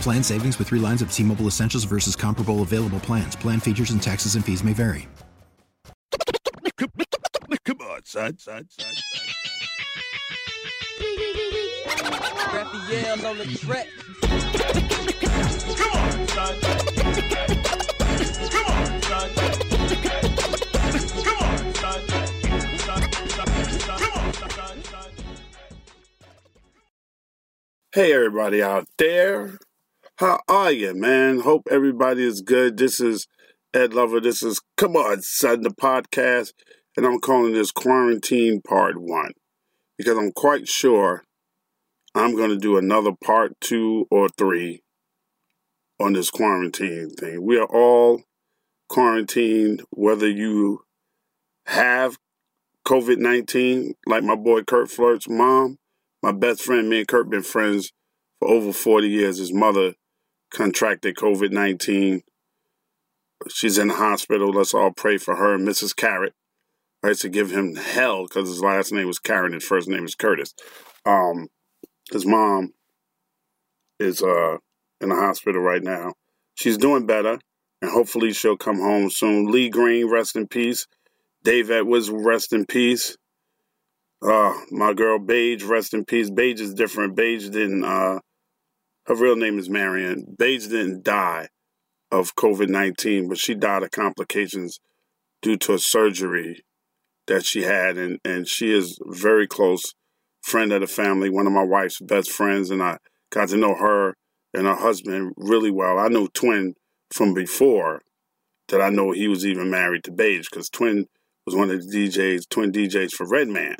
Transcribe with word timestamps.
Plan 0.00 0.22
savings 0.22 0.58
with 0.58 0.68
three 0.68 0.80
lines 0.80 1.02
of 1.02 1.12
T 1.12 1.22
Mobile 1.22 1.46
Essentials 1.46 1.84
versus 1.84 2.16
comparable 2.16 2.62
available 2.62 3.00
plans. 3.00 3.36
Plan 3.36 3.60
features 3.60 3.90
and 3.90 4.02
taxes 4.02 4.34
and 4.34 4.44
fees 4.44 4.64
may 4.64 4.72
vary. 4.72 5.08
Come 7.64 7.80
on, 7.80 8.04
son, 8.04 8.38
son, 8.38 8.66
son, 8.68 8.92
son. 8.94 9.26
Raphael's 12.54 13.24
on 13.24 13.38
the 13.38 13.46
track. 13.58 13.88
Hey, 27.96 28.12
everybody 28.12 28.62
out 28.62 28.86
there. 28.98 29.56
How 30.18 30.40
are 30.48 30.70
you, 30.70 30.92
man? 30.92 31.40
Hope 31.40 31.66
everybody 31.70 32.26
is 32.26 32.42
good. 32.42 32.76
This 32.76 33.00
is 33.00 33.26
Ed 33.72 33.94
Lover. 33.94 34.20
This 34.20 34.42
is 34.42 34.60
Come 34.76 34.96
On, 34.96 35.22
Son, 35.22 35.62
the 35.62 35.70
podcast. 35.70 36.52
And 36.94 37.06
I'm 37.06 37.20
calling 37.20 37.54
this 37.54 37.72
Quarantine 37.72 38.60
Part 38.60 39.00
1 39.00 39.32
because 39.96 40.18
I'm 40.18 40.32
quite 40.32 40.68
sure 40.68 41.24
I'm 42.14 42.36
going 42.36 42.50
to 42.50 42.58
do 42.58 42.76
another 42.76 43.12
part 43.24 43.54
2 43.62 44.08
or 44.10 44.28
3 44.28 44.82
on 45.98 46.12
this 46.12 46.28
quarantine 46.28 47.08
thing. 47.18 47.42
We 47.42 47.56
are 47.58 47.64
all 47.64 48.24
quarantined, 48.90 49.84
whether 49.88 50.28
you 50.28 50.80
have 51.64 52.18
COVID 52.86 53.16
19, 53.16 53.94
like 54.06 54.22
my 54.22 54.36
boy 54.36 54.64
Kurt 54.64 54.90
Flirt's 54.90 55.30
mom, 55.30 55.78
my 56.26 56.32
best 56.32 56.62
friend. 56.62 56.90
Me 56.90 56.98
and 56.98 57.08
Kurt 57.08 57.30
been 57.30 57.44
friends 57.44 57.92
for 58.40 58.48
over 58.48 58.72
40 58.72 59.08
years. 59.08 59.38
His 59.38 59.52
mother 59.52 59.94
contracted 60.50 61.14
COVID 61.14 61.52
19. 61.52 62.22
She's 63.48 63.78
in 63.78 63.88
the 63.88 63.94
hospital. 63.94 64.50
Let's 64.50 64.74
all 64.74 64.90
pray 64.90 65.18
for 65.18 65.36
her. 65.36 65.56
Mrs. 65.56 65.94
Carrot. 65.94 66.34
I 67.04 67.08
used 67.08 67.22
to 67.22 67.28
give 67.28 67.52
him 67.52 67.76
hell 67.76 68.24
because 68.24 68.48
his 68.48 68.60
last 68.60 68.92
name 68.92 69.06
was 69.06 69.20
Karen. 69.20 69.52
His 69.52 69.64
first 69.64 69.86
name 69.88 70.04
is 70.04 70.16
Curtis. 70.16 70.52
Um, 71.04 71.46
his 72.10 72.26
mom 72.26 72.72
is 74.00 74.20
uh, 74.20 74.56
in 75.00 75.10
the 75.10 75.14
hospital 75.14 75.60
right 75.60 75.82
now. 75.82 76.14
She's 76.56 76.78
doing 76.78 77.06
better, 77.06 77.38
and 77.80 77.90
hopefully 77.92 78.32
she'll 78.32 78.56
come 78.56 78.80
home 78.80 79.10
soon. 79.10 79.52
Lee 79.52 79.68
Green, 79.68 80.10
rest 80.10 80.34
in 80.34 80.48
peace. 80.48 80.88
Dave 81.44 81.70
Edwards, 81.70 82.10
rest 82.10 82.52
in 82.52 82.66
peace. 82.66 83.16
Uh, 84.22 84.54
my 84.70 84.94
girl 84.94 85.18
Paige, 85.18 85.62
rest 85.62 85.94
in 85.94 86.04
peace. 86.04 86.30
Paige 86.30 86.60
is 86.60 86.74
different. 86.74 87.16
Paige 87.16 87.50
didn't 87.50 87.84
uh, 87.84 88.18
her 89.06 89.14
real 89.14 89.36
name 89.36 89.58
is 89.58 89.70
Marion. 89.70 90.34
Bates 90.36 90.66
didn't 90.66 91.04
die 91.04 91.48
of 92.10 92.34
COVID 92.34 92.68
19, 92.68 93.28
but 93.28 93.38
she 93.38 93.54
died 93.54 93.84
of 93.84 93.92
complications 93.92 94.80
due 95.42 95.56
to 95.58 95.74
a 95.74 95.78
surgery 95.78 96.64
that 97.28 97.44
she 97.44 97.62
had. 97.62 97.96
And, 97.96 98.18
and 98.24 98.48
she 98.48 98.72
is 98.72 98.98
very 99.06 99.46
close 99.46 99.94
friend 100.42 100.72
of 100.72 100.80
the 100.80 100.88
family, 100.88 101.30
one 101.30 101.46
of 101.46 101.52
my 101.52 101.62
wife's 101.62 102.00
best 102.00 102.30
friends. 102.32 102.70
And 102.70 102.82
I 102.82 102.98
got 103.30 103.48
to 103.50 103.56
know 103.56 103.74
her 103.74 104.14
and 104.52 104.66
her 104.66 104.74
husband 104.74 105.34
really 105.36 105.70
well. 105.70 105.98
I 105.98 106.08
know 106.08 106.28
Twin 106.34 106.74
from 107.12 107.32
before 107.32 108.02
that 108.68 108.80
I 108.80 108.88
know 108.88 109.12
he 109.12 109.28
was 109.28 109.46
even 109.46 109.70
married 109.70 110.02
to 110.04 110.12
Paige 110.12 110.48
because 110.50 110.68
Twin 110.68 111.06
was 111.44 111.54
one 111.54 111.70
of 111.70 111.80
the 111.80 111.96
DJs, 111.96 112.48
Twin 112.50 112.72
DJs 112.72 113.12
for 113.12 113.28
Redman. 113.28 113.76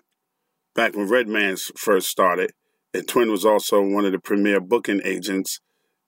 Back 0.77 0.95
when 0.95 1.09
Redman 1.09 1.57
first 1.77 2.09
started, 2.09 2.53
and 2.93 3.09
Twin 3.09 3.31
was 3.31 3.47
also 3.47 3.83
one 3.83 4.05
of 4.05 4.13
the 4.13 4.19
premier 4.19 4.61
booking 4.61 5.01
agents 5.05 5.59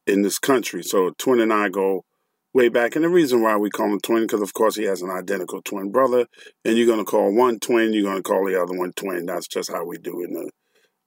in 0.06 0.20
this 0.20 0.38
country. 0.38 0.82
So 0.82 1.10
Twin 1.16 1.40
and 1.40 1.52
I 1.52 1.70
go 1.70 2.04
way 2.52 2.68
back. 2.68 2.94
And 2.94 3.02
the 3.02 3.08
reason 3.08 3.40
why 3.40 3.56
we 3.56 3.70
call 3.70 3.86
him 3.86 4.00
Twin, 4.00 4.24
because 4.24 4.42
of 4.42 4.52
course 4.52 4.76
he 4.76 4.84
has 4.84 5.00
an 5.00 5.10
identical 5.10 5.62
twin 5.62 5.90
brother. 5.90 6.26
And 6.66 6.76
you're 6.76 6.86
going 6.86 6.98
to 6.98 7.04
call 7.04 7.34
one 7.34 7.58
twin, 7.60 7.94
you're 7.94 8.04
going 8.04 8.18
to 8.18 8.22
call 8.22 8.44
the 8.44 8.60
other 8.60 8.76
one 8.76 8.92
twin. 8.92 9.24
That's 9.24 9.48
just 9.48 9.72
how 9.72 9.86
we 9.86 9.96
do 9.96 10.22
in 10.22 10.34
the 10.34 10.50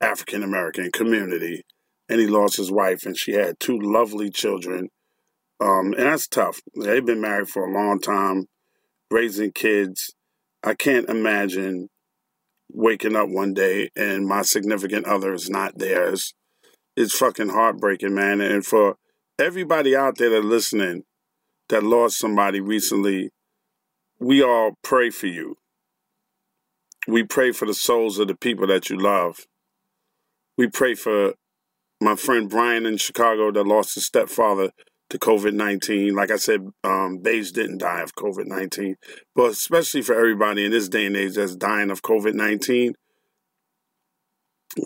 African 0.01 0.41
American 0.41 0.91
community. 0.91 1.63
And 2.09 2.19
he 2.19 2.25
lost 2.25 2.57
his 2.57 2.71
wife, 2.71 3.05
and 3.05 3.15
she 3.15 3.33
had 3.33 3.59
two 3.59 3.79
lovely 3.79 4.31
children. 4.31 4.89
Um, 5.59 5.93
and 5.93 6.07
that's 6.07 6.27
tough. 6.27 6.59
They've 6.75 7.05
been 7.05 7.21
married 7.21 7.49
for 7.49 7.63
a 7.63 7.71
long 7.71 7.99
time, 7.99 8.47
raising 9.11 9.51
kids. 9.51 10.15
I 10.63 10.73
can't 10.73 11.07
imagine 11.07 11.89
waking 12.73 13.15
up 13.15 13.29
one 13.29 13.53
day 13.53 13.89
and 13.95 14.27
my 14.27 14.41
significant 14.41 15.05
other 15.05 15.33
is 15.33 15.49
not 15.49 15.77
theirs. 15.77 16.33
It's 16.95 17.17
fucking 17.17 17.49
heartbreaking, 17.49 18.13
man. 18.13 18.41
And 18.41 18.65
for 18.65 18.97
everybody 19.39 19.95
out 19.95 20.17
there 20.17 20.29
that 20.29 20.45
listening 20.45 21.03
that 21.69 21.83
lost 21.83 22.19
somebody 22.19 22.59
recently, 22.59 23.31
we 24.19 24.43
all 24.43 24.73
pray 24.83 25.09
for 25.09 25.27
you. 25.27 25.55
We 27.07 27.23
pray 27.23 27.51
for 27.51 27.65
the 27.65 27.73
souls 27.73 28.19
of 28.19 28.27
the 28.27 28.35
people 28.35 28.67
that 28.67 28.89
you 28.89 28.97
love. 28.97 29.47
We 30.57 30.67
pray 30.67 30.95
for 30.95 31.33
my 31.99 32.15
friend 32.15 32.49
Brian 32.49 32.85
in 32.85 32.97
Chicago 32.97 33.51
that 33.51 33.65
lost 33.65 33.95
his 33.95 34.05
stepfather 34.05 34.71
to 35.11 35.19
COVID 35.19 35.53
19. 35.53 36.15
Like 36.15 36.31
I 36.31 36.37
said, 36.37 36.61
um, 36.83 37.19
Paige 37.23 37.51
didn't 37.51 37.79
die 37.79 38.01
of 38.01 38.15
COVID 38.15 38.45
19, 38.45 38.95
but 39.35 39.51
especially 39.51 40.01
for 40.01 40.15
everybody 40.15 40.65
in 40.65 40.71
this 40.71 40.89
day 40.89 41.05
and 41.05 41.15
age 41.15 41.35
that's 41.35 41.55
dying 41.55 41.91
of 41.91 42.01
COVID 42.01 42.33
19, 42.33 42.95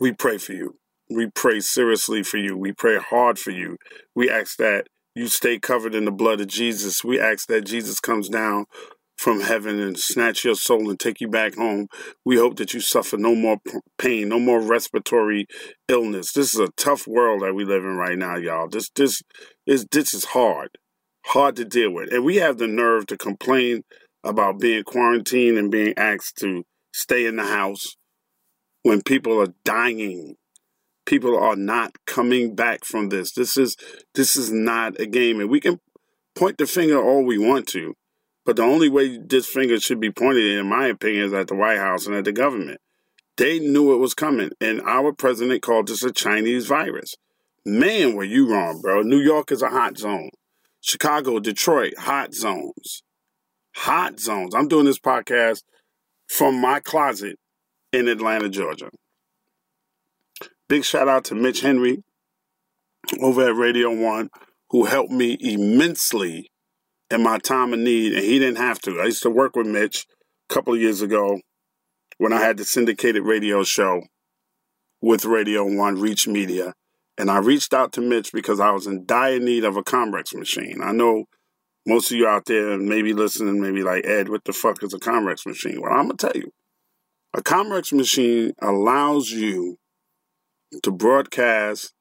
we 0.02 0.12
pray 0.12 0.38
for 0.38 0.54
you. 0.54 0.76
We 1.10 1.30
pray 1.30 1.60
seriously 1.60 2.24
for 2.24 2.38
you. 2.38 2.58
We 2.58 2.74
pray 2.74 2.98
hard 2.98 3.38
for 3.38 3.52
you. 3.52 3.78
We 4.16 4.30
ask 4.30 4.58
that 4.58 4.88
you 5.14 5.28
stay 5.28 5.60
covered 5.60 5.94
in 5.94 6.06
the 6.06 6.12
blood 6.12 6.42
of 6.42 6.48
Jesus. 6.48 7.04
We 7.04 7.20
ask 7.20 7.48
that 7.48 7.66
Jesus 7.66 8.00
comes 8.00 8.28
down 8.28 8.66
from 9.26 9.42
heaven 9.42 9.80
and 9.80 9.98
snatch 9.98 10.46
your 10.46 10.54
soul 10.54 10.88
and 10.88 11.00
take 11.00 11.20
you 11.20 11.28
back 11.28 11.56
home. 11.56 11.88
We 12.24 12.38
hope 12.38 12.58
that 12.58 12.76
you 12.76 12.80
suffer 12.80 13.18
no 13.18 13.34
more 13.34 13.58
pain, 13.98 14.30
no 14.30 14.40
more 14.40 14.62
respiratory 14.62 15.48
illness. 15.88 16.32
This 16.32 16.54
is 16.54 16.60
a 16.60 16.72
tough 16.78 17.08
world 17.08 17.42
that 17.42 17.56
we 17.56 17.66
live 17.66 17.84
in 17.84 17.96
right 17.96 18.20
now, 18.20 18.36
y'all. 18.36 18.68
This 18.68 18.88
this 18.92 19.24
is 19.66 19.88
this 19.92 20.14
is 20.14 20.26
hard, 20.26 20.78
hard 21.26 21.56
to 21.56 21.66
deal 21.66 21.90
with, 21.90 22.14
and 22.14 22.24
we 22.24 22.36
have 22.36 22.60
the 22.60 22.68
nerve 22.68 23.08
to 23.08 23.18
complain 23.18 23.82
about 24.24 24.60
being 24.60 24.84
quarantined 24.84 25.58
and 25.58 25.72
being 25.72 25.96
asked 25.98 26.38
to 26.42 26.64
stay 26.94 27.26
in 27.26 27.36
the 27.36 27.46
house 27.46 27.96
when 28.84 29.02
people 29.02 29.42
are 29.42 29.56
dying. 29.64 30.36
People 31.08 31.36
are 31.36 31.56
not 31.56 31.96
coming 32.06 32.54
back 32.54 32.86
from 32.86 33.10
this. 33.10 33.34
This 33.34 33.58
is 33.58 33.76
this 34.14 34.36
is 34.36 34.52
not 34.52 35.00
a 35.00 35.08
game, 35.08 35.40
and 35.40 35.50
we 35.50 35.60
can 35.60 35.80
point 36.36 36.60
the 36.60 36.68
finger 36.68 37.02
all 37.04 37.26
we 37.26 37.40
want 37.40 37.66
to 37.70 37.96
but 38.46 38.56
the 38.56 38.64
only 38.64 38.90
way 38.90 39.18
this 39.18 39.48
finger 39.48 39.80
should 39.80 40.00
be 40.00 40.12
pointed, 40.12 40.46
in 40.46 40.70
my 40.70 40.88
opinion, 40.88 41.26
is 41.26 41.34
at 41.34 41.48
the 41.48 41.56
White 41.56 41.80
House 41.80 42.06
and 42.06 42.16
at 42.16 42.26
the 42.26 42.32
government. 42.32 42.80
They 43.38 43.60
knew 43.60 43.94
it 43.94 43.98
was 43.98 44.14
coming, 44.14 44.52
and 44.62 44.82
our 44.82 45.12
president 45.12 45.62
called 45.62 45.88
this 45.88 46.04
a 46.04 46.12
Chinese 46.12 46.68
virus. 46.68 47.16
Man, 47.66 48.16
were 48.16 48.24
you 48.24 48.50
wrong, 48.50 48.80
bro. 48.82 49.02
New 49.02 49.20
York 49.20 49.52
is 49.52 49.62
a 49.62 49.70
hot 49.70 49.98
zone. 49.98 50.30
Chicago, 50.80 51.40
Detroit, 51.40 51.98
hot 51.98 52.34
zones. 52.34 53.02
Hot 53.78 54.20
zones. 54.20 54.54
I'm 54.54 54.68
doing 54.68 54.86
this 54.86 55.00
podcast 55.00 55.64
from 56.28 56.62
my 56.62 56.80
closet 56.80 57.38
in 57.92 58.08
Atlanta, 58.08 58.50
Georgia. 58.50 58.90
Big 60.70 60.86
shout 60.86 61.08
out 61.08 61.26
to 61.26 61.36
Mitch 61.36 61.62
Henry 61.62 62.04
over 63.20 63.50
at 63.50 63.56
Radio 63.56 63.94
One 63.94 64.30
who 64.70 64.86
helped 64.86 65.12
me 65.12 65.38
immensely 65.40 66.52
in 67.12 67.24
my 67.24 67.38
time 67.38 67.74
of 67.74 67.80
need, 67.80 68.14
and 68.14 68.24
he 68.24 68.40
didn't 68.40 68.58
have 68.58 68.80
to. 68.80 69.00
I 69.00 69.06
used 69.06 69.24
to 69.24 69.30
work 69.30 69.56
with 69.56 69.68
Mitch 69.68 70.06
a 70.50 70.54
couple 70.54 70.74
of 70.74 70.82
years 70.82 71.02
ago 71.02 71.40
when 72.18 72.34
I 72.34 72.40
had 72.40 72.58
the 72.58 72.66
syndicated 72.66 73.24
radio 73.24 73.64
show 73.64 74.02
with 75.02 75.26
Radio 75.26 75.66
One 75.66 76.00
Reach 76.00 76.28
Media. 76.28 76.74
And 77.18 77.30
I 77.32 77.38
reached 77.38 77.74
out 77.74 77.94
to 77.94 78.02
Mitch 78.02 78.32
because 78.34 78.60
I 78.60 78.72
was 78.72 78.88
in 78.88 79.06
dire 79.06 79.40
need 79.40 79.64
of 79.64 79.78
a 79.78 79.84
Comrex 79.84 80.36
machine. 80.36 80.82
I 80.84 80.92
know 80.92 81.26
most 81.86 82.12
of 82.12 82.18
you 82.18 82.28
out 82.28 82.46
there 82.46 82.78
maybe 82.78 83.14
listening, 83.14 83.62
maybe 83.62 83.84
like, 83.84 84.06
Ed, 84.06 84.28
what 84.28 84.44
the 84.44 84.54
fuck 84.54 84.84
is 84.84 84.94
a 84.94 85.00
Comrex 85.00 85.46
machine? 85.46 85.80
Well, 85.82 85.94
I'm 85.94 86.08
going 86.08 86.18
to 86.18 86.28
tell 86.28 86.42
you. 86.42 86.52
A 87.34 87.42
Comrex 87.42 87.94
machine 87.94 88.54
allows 88.62 89.30
you 89.30 89.78
to 90.84 90.92
broadcast 90.92 91.94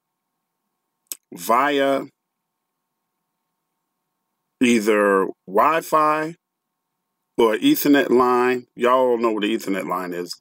via 1.32 2.04
either 4.60 5.28
Wi 5.46 5.80
Fi 5.80 6.36
or 7.36 7.56
Ethernet 7.56 8.10
line. 8.10 8.66
Y'all 8.76 9.10
all 9.10 9.18
know 9.18 9.32
what 9.32 9.42
the 9.42 9.54
Ethernet 9.54 9.88
line 9.88 10.12
is. 10.12 10.40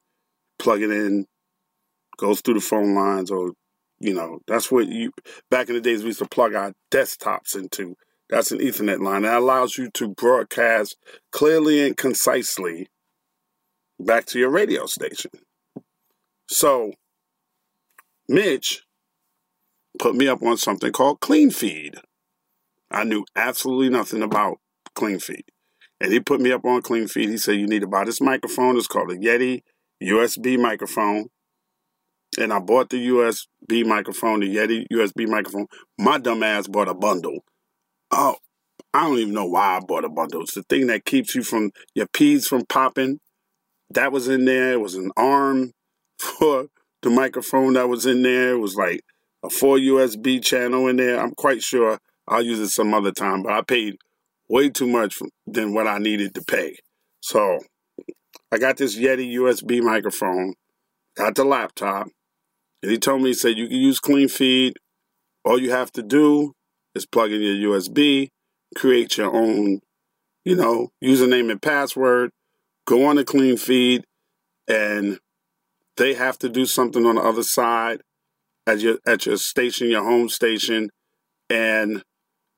Plug 0.60 0.82
it 0.82 0.92
in, 0.92 1.26
goes 2.18 2.42
through 2.42 2.54
the 2.56 2.62
phone 2.62 2.94
lines, 2.96 3.32
or, 3.32 3.52
you 4.00 4.14
know, 4.14 4.40
that's 4.48 4.72
what 4.72 4.88
you, 4.88 5.12
back 5.50 5.68
in 5.70 5.76
the 5.76 5.82
days, 5.82 6.02
we 6.02 6.08
used 6.08 6.20
to 6.20 6.28
plug 6.28 6.54
our 6.54 6.74
desktops 6.92 7.56
into. 7.56 7.96
That's 8.30 8.52
an 8.52 8.60
Ethernet 8.60 9.02
line. 9.02 9.24
That 9.24 9.40
allows 9.40 9.78
you 9.78 9.90
to 9.96 10.10
broadcast 10.10 10.96
clearly 11.32 11.86
and 11.86 11.98
concisely 11.98 12.88
back 14.00 14.26
to 14.28 14.40
your 14.40 14.50
radio 14.50 14.86
station. 14.86 15.32
So, 16.48 16.94
Mitch 18.28 18.84
put 20.00 20.16
me 20.16 20.28
up 20.28 20.42
on 20.42 20.58
something 20.58 20.92
called 20.92 21.20
Clean 21.20 21.50
Feed. 21.50 21.96
I 22.94 23.04
knew 23.04 23.26
absolutely 23.36 23.90
nothing 23.90 24.22
about 24.22 24.60
Clean 24.94 25.20
Feed. 25.20 25.46
And 26.00 26.14
he 26.14 26.20
put 26.20 26.40
me 26.40 26.52
up 26.52 26.64
on 26.64 26.82
Clean 26.82 27.08
Feed. 27.08 27.30
He 27.30 27.38
said, 27.38 27.56
You 27.56 27.66
need 27.66 27.82
to 27.82 27.88
buy 27.88 28.06
this 28.06 28.22
microphone. 28.22 28.78
It's 28.78 28.88
called 28.88 29.12
a 29.12 29.16
Yeti 29.16 29.62
USB 30.02 30.60
microphone. 30.60 31.28
And 32.40 32.54
I 32.54 32.60
bought 32.60 32.90
the 32.90 33.08
USB 33.08 33.86
microphone, 33.86 34.42
the 34.42 34.56
Yeti 34.56 34.86
USB 34.92 35.28
microphone. 35.28 35.68
My 35.98 36.18
dumb 36.20 36.44
ass 36.44 36.68
bought 36.68 36.88
a 36.88 36.94
bundle. 36.94 37.40
Oh, 38.12 38.36
I 38.94 39.08
don't 39.08 39.18
even 39.18 39.34
know 39.34 39.46
why 39.46 39.78
I 39.78 39.80
bought 39.80 40.06
a 40.06 40.10
bundle. 40.10 40.42
It's 40.42 40.54
the 40.54 40.64
thing 40.64 40.88
that 40.88 41.06
keeps 41.06 41.34
you 41.34 41.42
from 41.42 41.72
your 41.96 42.08
peas 42.08 42.48
from 42.48 42.66
popping. 42.66 43.20
That 43.90 44.12
was 44.12 44.28
in 44.28 44.46
there. 44.46 44.74
It 44.74 44.82
was 44.82 44.96
an 44.96 45.12
arm 45.18 45.72
for 46.20 46.68
the 47.02 47.10
microphone 47.10 47.74
that 47.74 47.90
was 47.90 48.06
in 48.06 48.22
there. 48.22 48.52
It 48.52 48.60
was 48.60 48.76
like 48.76 49.02
a 49.44 49.50
four 49.50 49.78
USB 49.78 50.44
channel 50.44 50.88
in 50.88 50.98
there. 50.98 51.20
I'm 51.20 51.34
quite 51.36 51.64
sure 51.64 52.00
I'll 52.28 52.42
use 52.42 52.60
it 52.60 52.70
some 52.70 52.94
other 52.94 53.12
time, 53.12 53.44
but 53.44 53.54
I 53.54 53.62
paid 53.62 53.98
way 54.50 54.70
too 54.70 54.88
much 54.88 55.20
than 55.46 55.74
what 55.74 55.88
I 55.88 55.98
needed 55.98 56.34
to 56.36 56.42
pay. 56.42 56.78
So 57.22 57.60
I 58.52 58.58
got 58.58 58.78
this 58.78 58.98
Yeti 58.98 59.34
USB 59.36 59.82
microphone, 59.82 60.54
got 61.16 61.36
the 61.36 61.44
laptop, 61.44 62.08
and 62.82 62.92
he 62.92 62.98
told 62.98 63.22
me, 63.22 63.30
he 63.30 63.34
said, 63.34 63.58
you 63.58 63.68
can 63.68 63.78
use 63.78 64.00
Clean 64.00 64.28
Feed. 64.28 64.78
All 65.46 65.60
you 65.60 65.72
have 65.72 65.92
to 65.94 66.04
do 66.04 66.54
is 66.94 67.06
plug 67.06 67.32
in 67.32 67.42
your 67.42 67.72
USB, 67.72 68.30
create 68.76 69.18
your 69.18 69.34
own, 69.34 69.80
you 70.46 70.56
know, 70.56 70.90
username 71.04 71.50
and 71.50 71.62
password, 71.62 72.32
go 72.86 73.06
on 73.06 73.16
the 73.16 73.24
Clean 73.24 73.58
Feed, 73.58 74.04
and 74.68 75.20
they 75.98 76.14
have 76.14 76.38
to 76.40 76.50
do 76.50 76.66
something 76.66 77.06
on 77.06 77.16
the 77.16 77.22
other 77.22 77.44
side 77.44 78.02
at 78.66 78.80
your 78.80 78.98
at 79.06 79.26
your 79.26 79.38
station, 79.38 79.90
your 79.90 80.04
home 80.04 80.30
station, 80.30 80.90
and 81.50 82.04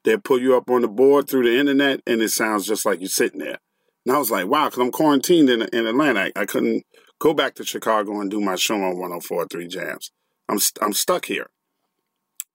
they 0.06 0.18
pull 0.18 0.40
you 0.40 0.56
up 0.56 0.70
on 0.70 0.82
the 0.82 0.88
board 0.88 1.28
through 1.28 1.44
the 1.44 1.60
internet, 1.60 2.02
and 2.08 2.22
it 2.22 2.30
sounds 2.30 2.66
just 2.66 2.86
like 2.86 3.02
you're 3.02 3.10
sitting 3.10 3.40
there. 3.40 3.58
And 4.06 4.16
I 4.16 4.20
was 4.20 4.32
like, 4.32 4.48
wow, 4.48 4.66
because 4.66 4.80
I'm 4.80 4.92
quarantined 4.92 5.50
in, 5.50 5.64
in 5.74 5.88
Atlanta. 5.88 6.32
I, 6.36 6.42
I, 6.42 6.46
couldn't 6.46 6.84
go 7.20 7.34
back 7.34 7.56
to 7.56 7.66
Chicago 7.66 8.22
and 8.22 8.30
do 8.30 8.40
my 8.40 8.56
show 8.56 8.76
on 8.76 8.96
104.3 8.96 9.70
Jams. 9.70 10.12
I'm 10.48 10.60
I'm 10.80 10.94
stuck 10.94 11.26
here. 11.26 11.48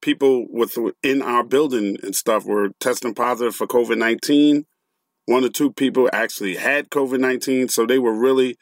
People 0.01 0.47
with 0.49 0.79
in 1.03 1.21
our 1.23 1.43
building 1.43 1.97
and 2.03 2.15
stuff 2.15 2.47
were 2.47 2.71
testing 2.79 3.15
positive 3.15 3.55
for 3.55 3.67
COVID 3.67 3.99
19. 3.99 4.65
One 5.27 5.45
or 5.45 5.49
two 5.49 5.73
people 5.73 6.09
actually 6.13 6.57
had 6.57 6.89
COVID 6.89 7.19
19, 7.19 7.69
so 7.69 7.85
they 7.85 7.99
were 7.99 8.15
really 8.15 8.57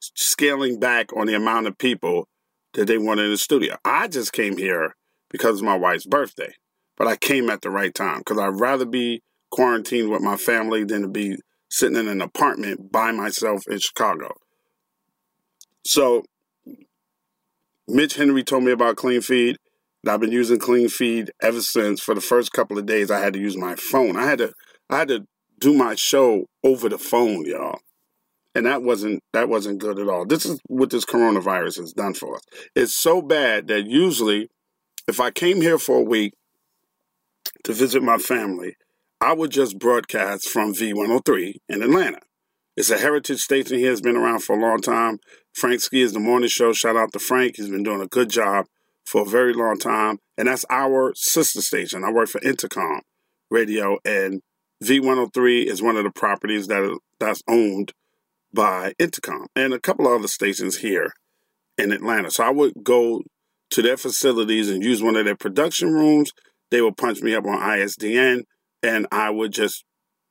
scaling 0.00 0.78
back 0.78 1.16
on 1.16 1.26
the 1.26 1.34
amount 1.34 1.66
of 1.66 1.78
people 1.78 2.28
that 2.74 2.86
they 2.86 2.98
wanted 2.98 3.24
in 3.24 3.30
the 3.30 3.38
studio. 3.38 3.76
I 3.84 4.06
just 4.08 4.32
came 4.32 4.58
here 4.58 4.94
because 5.30 5.58
of 5.58 5.64
my 5.64 5.76
wife's 5.76 6.06
birthday, 6.06 6.52
but 6.96 7.06
I 7.06 7.16
came 7.16 7.50
at 7.50 7.62
the 7.62 7.70
right 7.70 7.94
time 7.94 8.18
because 8.18 8.38
I'd 8.38 8.60
rather 8.60 8.84
be 8.84 9.22
quarantined 9.50 10.10
with 10.10 10.22
my 10.22 10.36
family 10.36 10.84
than 10.84 11.02
to 11.02 11.08
be 11.08 11.36
sitting 11.70 11.98
in 11.98 12.08
an 12.08 12.20
apartment 12.20 12.92
by 12.92 13.12
myself 13.12 13.62
in 13.68 13.78
Chicago. 13.78 14.32
So, 15.86 16.22
Mitch 17.86 18.16
Henry 18.16 18.42
told 18.42 18.64
me 18.64 18.72
about 18.72 18.96
Clean 18.96 19.20
Feed. 19.20 19.56
And 20.02 20.10
I've 20.10 20.20
been 20.20 20.32
using 20.32 20.58
Clean 20.58 20.88
Feed 20.88 21.30
ever 21.42 21.60
since. 21.60 22.00
For 22.00 22.14
the 22.14 22.20
first 22.20 22.52
couple 22.52 22.78
of 22.78 22.86
days, 22.86 23.10
I 23.10 23.20
had 23.20 23.32
to 23.34 23.40
use 23.40 23.56
my 23.56 23.74
phone. 23.74 24.16
I 24.16 24.26
had 24.26 24.38
to, 24.38 24.52
I 24.88 24.98
had 24.98 25.08
to 25.08 25.24
do 25.58 25.74
my 25.74 25.94
show 25.94 26.44
over 26.62 26.88
the 26.88 26.98
phone, 26.98 27.44
y'all 27.46 27.78
and 28.54 28.66
that 28.66 28.82
wasn't 28.82 29.22
that 29.32 29.48
wasn't 29.48 29.80
good 29.80 29.98
at 29.98 30.08
all. 30.08 30.24
This 30.24 30.46
is 30.46 30.60
what 30.68 30.90
this 30.90 31.04
coronavirus 31.04 31.78
has 31.78 31.92
done 31.92 32.14
for 32.14 32.36
us. 32.36 32.42
It's 32.74 32.94
so 32.94 33.20
bad 33.20 33.68
that 33.68 33.86
usually, 33.86 34.48
if 35.08 35.20
I 35.20 35.30
came 35.30 35.60
here 35.60 35.78
for 35.78 35.98
a 35.98 36.04
week 36.04 36.34
to 37.64 37.72
visit 37.72 38.02
my 38.02 38.18
family, 38.18 38.76
I 39.20 39.32
would 39.32 39.50
just 39.50 39.78
broadcast 39.78 40.48
from 40.48 40.74
V103 40.74 41.54
in 41.68 41.82
Atlanta. 41.82 42.20
It's 42.76 42.90
a 42.90 42.98
heritage 42.98 43.40
station 43.40 43.78
here. 43.78 43.92
It's 43.92 44.00
been 44.00 44.16
around 44.16 44.40
for 44.40 44.56
a 44.56 44.60
long 44.60 44.80
time. 44.80 45.18
Frank 45.54 45.80
Ski 45.80 46.02
is 46.02 46.12
the 46.12 46.20
morning 46.20 46.48
show. 46.48 46.72
Shout 46.72 46.96
out 46.96 47.12
to 47.12 47.18
Frank. 47.18 47.54
He's 47.56 47.68
been 47.68 47.84
doing 47.84 48.00
a 48.00 48.08
good 48.08 48.28
job 48.28 48.66
for 49.04 49.22
a 49.22 49.28
very 49.28 49.52
long 49.52 49.78
time. 49.78 50.18
And 50.36 50.48
that's 50.48 50.64
our 50.70 51.12
sister 51.14 51.62
station. 51.62 52.04
I 52.04 52.10
work 52.10 52.28
for 52.28 52.40
Entercom 52.40 53.00
Radio, 53.50 53.98
and 54.04 54.40
V103 54.82 55.66
is 55.66 55.82
one 55.82 55.96
of 55.96 56.04
the 56.04 56.10
properties 56.10 56.66
that 56.66 56.98
that's 57.20 57.42
owned 57.48 57.92
by 58.52 58.92
Entercom 59.00 59.46
and 59.54 59.72
a 59.72 59.80
couple 59.80 60.06
of 60.06 60.12
other 60.12 60.28
stations 60.28 60.78
here 60.78 61.12
in 61.78 61.92
Atlanta. 61.92 62.30
So 62.30 62.44
I 62.44 62.50
would 62.50 62.72
go 62.82 63.22
to 63.70 63.82
their 63.82 63.96
facilities 63.96 64.70
and 64.70 64.82
use 64.82 65.02
one 65.02 65.16
of 65.16 65.24
their 65.24 65.36
production 65.36 65.92
rooms. 65.92 66.32
They 66.74 66.82
would 66.82 66.96
punch 66.96 67.22
me 67.22 67.36
up 67.36 67.46
on 67.46 67.60
ISDN 67.60 68.42
and 68.82 69.06
I 69.12 69.30
would 69.30 69.52
just 69.52 69.84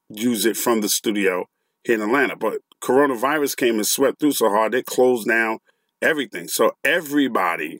use 0.09 0.45
it 0.45 0.57
from 0.57 0.81
the 0.81 0.89
studio 0.89 1.45
here 1.85 1.95
in 1.95 2.01
Atlanta. 2.01 2.35
But 2.35 2.57
coronavirus 2.83 3.55
came 3.55 3.75
and 3.75 3.87
swept 3.87 4.19
through 4.19 4.33
so 4.33 4.49
hard, 4.49 4.73
they 4.73 4.83
closed 4.83 5.25
down 5.25 5.59
everything. 6.01 6.49
So 6.49 6.71
everybody 6.83 7.79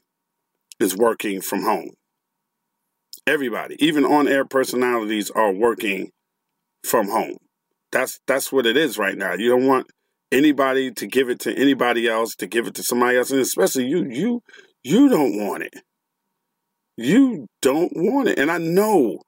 is 0.80 0.96
working 0.96 1.42
from 1.42 1.64
home. 1.64 1.90
Everybody, 3.26 3.76
even 3.84 4.06
on 4.06 4.28
air 4.28 4.46
personalities, 4.46 5.30
are 5.30 5.52
working 5.52 6.08
from 6.84 7.08
home. 7.08 7.36
That's 7.92 8.18
that's 8.26 8.50
what 8.50 8.64
it 8.64 8.78
is 8.78 8.96
right 8.96 9.18
now. 9.18 9.34
You 9.34 9.50
don't 9.50 9.66
want 9.66 9.88
anybody 10.32 10.90
to 10.90 11.06
give 11.06 11.28
it 11.28 11.40
to 11.40 11.54
anybody 11.54 12.08
else, 12.08 12.34
to 12.36 12.46
give 12.46 12.66
it 12.66 12.76
to 12.76 12.82
somebody 12.82 13.18
else, 13.18 13.30
and 13.30 13.40
especially 13.40 13.88
you, 13.88 14.04
you, 14.04 14.42
you 14.82 15.10
don't 15.10 15.36
want 15.46 15.64
it. 15.64 15.74
You 16.96 17.48
don't 17.60 17.92
want 17.94 18.28
it. 18.28 18.38
And 18.38 18.50
I 18.50 18.58
know 18.58 19.20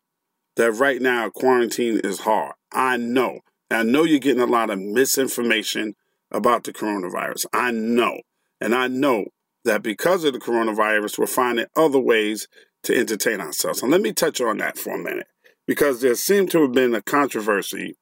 that 0.56 0.72
right 0.72 1.00
now 1.00 1.28
quarantine 1.30 2.00
is 2.02 2.20
hard. 2.20 2.54
I 2.72 2.96
know. 2.96 3.40
I 3.70 3.82
know 3.82 4.04
you're 4.04 4.18
getting 4.18 4.42
a 4.42 4.46
lot 4.46 4.70
of 4.70 4.78
misinformation 4.78 5.94
about 6.30 6.64
the 6.64 6.72
coronavirus. 6.72 7.46
I 7.52 7.70
know. 7.72 8.20
And 8.60 8.74
I 8.74 8.86
know 8.88 9.26
that 9.64 9.82
because 9.82 10.24
of 10.24 10.32
the 10.32 10.38
coronavirus, 10.38 11.18
we're 11.18 11.26
finding 11.26 11.66
other 11.76 11.98
ways 11.98 12.46
to 12.84 12.96
entertain 12.96 13.40
ourselves. 13.40 13.82
And 13.82 13.90
let 13.90 14.00
me 14.00 14.12
touch 14.12 14.40
on 14.40 14.58
that 14.58 14.78
for 14.78 14.94
a 14.94 14.98
minute 14.98 15.26
because 15.66 16.00
there 16.00 16.14
seemed 16.14 16.50
to 16.52 16.62
have 16.62 16.72
been 16.72 16.94
a 16.94 17.02
controversy 17.02 17.96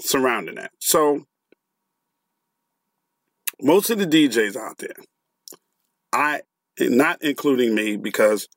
surrounding 0.00 0.54
that. 0.54 0.72
So 0.80 1.24
most 3.60 3.90
of 3.90 3.98
the 3.98 4.06
DJs 4.06 4.56
out 4.56 4.78
there, 4.78 4.96
I 6.12 6.40
not 6.80 7.22
including 7.22 7.74
me 7.74 7.96
because 7.96 8.48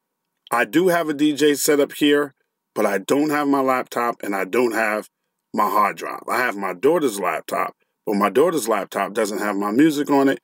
I 0.54 0.66
do 0.66 0.90
have 0.90 1.08
a 1.08 1.14
DJ 1.14 1.58
set 1.58 1.80
up 1.80 1.94
here, 1.94 2.34
but 2.76 2.86
I 2.86 2.98
don't 2.98 3.30
have 3.30 3.48
my 3.48 3.62
laptop 3.62 4.18
and 4.22 4.36
I 4.36 4.44
don't 4.44 4.74
have 4.74 5.08
my 5.54 5.70
hard 5.70 5.96
drive. 5.96 6.24
I 6.30 6.40
have 6.40 6.58
my 6.58 6.74
daughter's 6.74 7.22
laptop, 7.22 7.74
but 8.06 8.16
my 8.16 8.30
daughter's 8.30 8.68
laptop 8.68 9.14
doesn't 9.14 9.40
have 9.40 9.56
my 9.56 9.72
music 9.72 10.10
on 10.10 10.28
it, 10.28 10.40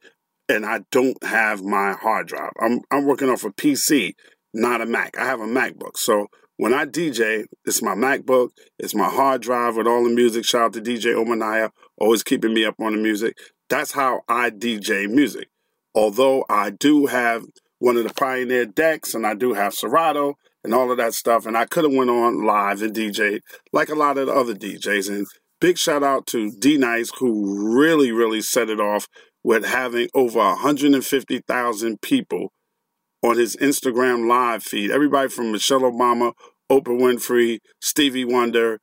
and 0.48 0.66
I 0.66 0.82
don't 0.92 1.22
have 1.26 1.62
my 1.62 1.92
hard 1.92 2.28
drive. 2.28 2.54
I'm 2.62 2.80
I'm 2.90 3.06
working 3.06 3.30
off 3.30 3.44
a 3.44 3.52
PC, 3.52 4.14
not 4.54 4.80
a 4.80 4.86
Mac. 4.86 5.18
I 5.18 5.26
have 5.26 5.42
a 5.42 5.46
MacBook. 5.46 5.98
So 5.98 6.28
when 6.56 6.74
I 6.74 6.86
DJ, 6.86 7.46
it's 7.66 7.82
my 7.82 7.94
MacBook, 7.94 8.50
it's 8.80 8.96
my 8.96 9.10
hard 9.10 9.42
drive 9.42 9.76
with 9.76 9.88
all 9.88 10.06
the 10.06 10.10
music. 10.10 10.46
Shout 10.46 10.62
out 10.62 10.74
to 10.74 10.82
DJ 10.82 11.16
Omanaya, 11.16 11.72
always 11.98 12.24
keeping 12.24 12.54
me 12.54 12.64
up 12.64 12.76
on 12.80 12.94
the 12.94 12.98
music. 12.98 13.38
That's 13.70 13.92
how 13.92 14.22
I 14.30 14.52
DJ 14.52 15.10
music. 15.10 15.50
Although 15.94 16.46
I 16.50 16.70
do 16.70 17.08
have 17.08 17.46
one 17.80 17.98
of 17.98 18.04
the 18.04 18.14
Pioneer 18.14 18.66
decks 18.66 19.14
and 19.14 19.26
I 19.26 19.34
do 19.34 19.54
have 19.54 19.74
Serato 19.74 20.36
and 20.64 20.74
all 20.74 20.92
of 20.92 20.98
that 20.98 21.14
stuff. 21.14 21.46
And 21.46 21.58
I 21.58 21.66
could 21.66 21.84
have 21.84 21.94
went 21.94 22.10
on 22.10 22.46
live 22.46 22.82
and 22.82 22.94
DJ 22.94 23.40
like 23.72 23.90
a 23.90 23.96
lot 23.96 24.18
of 24.18 24.28
the 24.28 24.34
other 24.34 24.54
DJs. 24.54 25.10
And 25.10 25.28
big 25.60 25.78
shout 25.78 26.04
out 26.04 26.28
to 26.28 26.52
D 26.52 26.78
Nice 26.78 27.12
who 27.20 27.76
really, 27.78 28.12
really 28.12 28.42
set 28.42 28.70
it 28.70 28.80
off 28.80 29.08
with 29.44 29.66
having 29.66 30.10
over 30.14 30.40
150,000 30.40 32.02
people 32.02 32.52
on 33.24 33.38
his 33.38 33.56
Instagram 33.58 34.28
live 34.28 34.64
feed. 34.64 34.92
Everybody 34.92 35.30
from 35.30 35.52
Michelle 35.52 35.82
Obama, 35.82 36.34
Oprah 36.72 37.00
Winfrey, 37.00 37.60
Stevie 37.82 38.26
Wonder. 38.26 38.80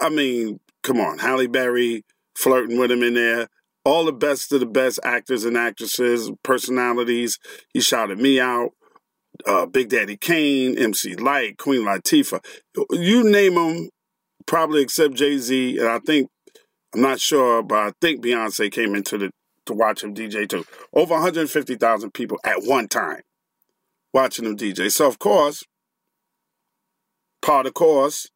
I 0.00 0.08
mean, 0.08 0.58
come 0.82 1.00
on, 1.00 1.18
Halle 1.18 1.46
Berry 1.46 2.04
flirting 2.36 2.78
with 2.78 2.90
him 2.90 3.02
in 3.02 3.14
there. 3.14 3.48
All 3.86 4.04
the 4.04 4.12
best 4.12 4.52
of 4.52 4.58
the 4.58 4.66
best 4.66 4.98
actors 5.04 5.44
and 5.44 5.56
actresses, 5.56 6.32
personalities. 6.42 7.38
He 7.72 7.80
shouted 7.80 8.18
me 8.18 8.40
out. 8.40 8.70
Uh, 9.46 9.66
Big 9.66 9.90
Daddy 9.90 10.16
Kane, 10.16 10.76
MC 10.76 11.14
Lyte, 11.14 11.56
Queen 11.56 11.82
Latifah. 11.82 12.44
You 12.90 13.22
name 13.22 13.54
them, 13.54 13.90
probably 14.44 14.82
except 14.82 15.14
Jay 15.14 15.38
Z. 15.38 15.78
And 15.78 15.86
I 15.86 16.00
think, 16.00 16.28
I'm 16.92 17.00
not 17.00 17.20
sure, 17.20 17.62
but 17.62 17.78
I 17.78 17.92
think 18.00 18.24
Beyonce 18.24 18.72
came 18.72 18.96
into 18.96 19.18
the 19.18 19.30
to 19.66 19.74
watch 19.74 20.02
him 20.02 20.14
DJ 20.14 20.48
too. 20.48 20.64
Over 20.92 21.14
150,000 21.14 22.10
people 22.12 22.40
at 22.42 22.64
one 22.64 22.88
time 22.88 23.20
watching 24.12 24.46
him 24.46 24.56
DJ. 24.56 24.90
So, 24.90 25.06
of 25.06 25.20
course, 25.20 25.62
part 27.40 27.66
of 27.66 27.74
course, 27.74 28.28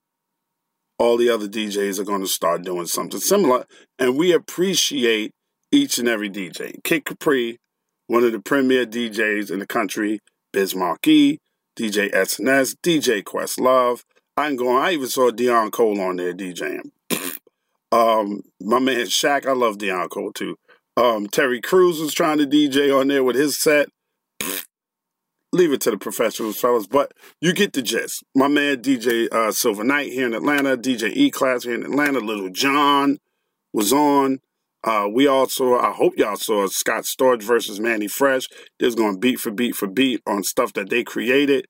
all 0.96 1.16
the 1.16 1.28
other 1.30 1.48
DJs 1.48 1.98
are 1.98 2.04
going 2.04 2.20
to 2.20 2.28
start 2.28 2.62
doing 2.62 2.86
something 2.86 3.18
similar. 3.18 3.64
And 3.98 4.16
we 4.16 4.32
appreciate 4.32 5.32
each 5.72 5.98
and 5.98 6.08
every 6.08 6.30
DJ. 6.30 6.82
Kid 6.84 7.04
Capri, 7.04 7.58
one 8.06 8.24
of 8.24 8.32
the 8.32 8.40
premier 8.40 8.86
DJs 8.86 9.50
in 9.50 9.58
the 9.58 9.66
country, 9.66 10.20
Biz 10.52 10.74
Markie, 10.74 11.38
DJ 11.78 12.12
SNS, 12.12 12.76
DJ 12.82 13.22
Questlove. 13.22 14.02
I'm 14.36 14.56
going. 14.56 14.82
I 14.82 14.92
even 14.92 15.08
saw 15.08 15.30
Deon 15.30 15.70
Cole 15.70 16.00
on 16.00 16.16
there 16.16 16.34
DJing. 16.34 16.90
um, 17.92 18.42
my 18.60 18.78
man 18.78 19.06
Shaq, 19.06 19.46
I 19.46 19.52
love 19.52 19.78
Deon 19.78 20.10
Cole 20.10 20.32
too. 20.32 20.56
Um, 20.96 21.26
Terry 21.26 21.60
Crews 21.60 22.00
was 22.00 22.12
trying 22.12 22.38
to 22.38 22.46
DJ 22.46 22.98
on 22.98 23.08
there 23.08 23.24
with 23.24 23.36
his 23.36 23.60
set 23.60 23.88
leave 25.52 25.72
it 25.72 25.80
to 25.82 25.90
the 25.90 25.98
professionals, 25.98 26.58
fellas. 26.60 26.86
But 26.86 27.12
you 27.40 27.52
get 27.52 27.72
the 27.72 27.82
gist. 27.82 28.24
My 28.34 28.48
man 28.48 28.78
DJ 28.82 29.32
uh, 29.32 29.52
Silver 29.52 29.84
Knight 29.84 30.12
here 30.12 30.26
in 30.26 30.34
Atlanta, 30.34 30.76
DJ 30.76 31.12
E 31.14 31.30
Class 31.30 31.64
here 31.64 31.74
in 31.74 31.84
Atlanta, 31.84 32.20
Little 32.20 32.50
John 32.50 33.18
was 33.72 33.92
on. 33.92 34.40
Uh, 34.82 35.06
we 35.12 35.26
also, 35.26 35.78
I 35.78 35.92
hope 35.92 36.14
y'all 36.16 36.36
saw 36.36 36.66
Scott 36.66 37.04
Storch 37.04 37.42
versus 37.42 37.78
Manny 37.80 38.08
Fresh. 38.08 38.48
There's 38.78 38.94
going 38.94 39.20
beat 39.20 39.38
for 39.38 39.50
beat 39.50 39.74
for 39.74 39.86
beat 39.86 40.22
on 40.26 40.42
stuff 40.42 40.72
that 40.74 40.88
they 40.88 41.04
created. 41.04 41.66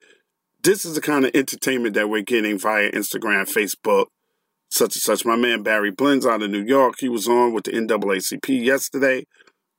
This 0.63 0.85
is 0.85 0.95
the 0.95 1.01
kind 1.01 1.25
of 1.25 1.33
entertainment 1.35 1.95
that 1.95 2.09
we're 2.09 2.23
getting 2.23 2.59
via 2.59 2.91
Instagram, 2.93 3.51
Facebook, 3.53 4.07
such 4.71 4.95
and 4.95 5.03
such. 5.03 5.25
My 5.25 5.37
man 5.37 5.63
Barry 5.63 5.91
Blends 5.91 6.27
out 6.27 6.43
of 6.43 6.51
New 6.51 6.63
York, 6.63 6.97
he 6.99 7.09
was 7.09 7.27
on 7.27 7.53
with 7.53 7.65
the 7.65 7.73
NAACP 7.73 8.65
yesterday. 8.65 9.25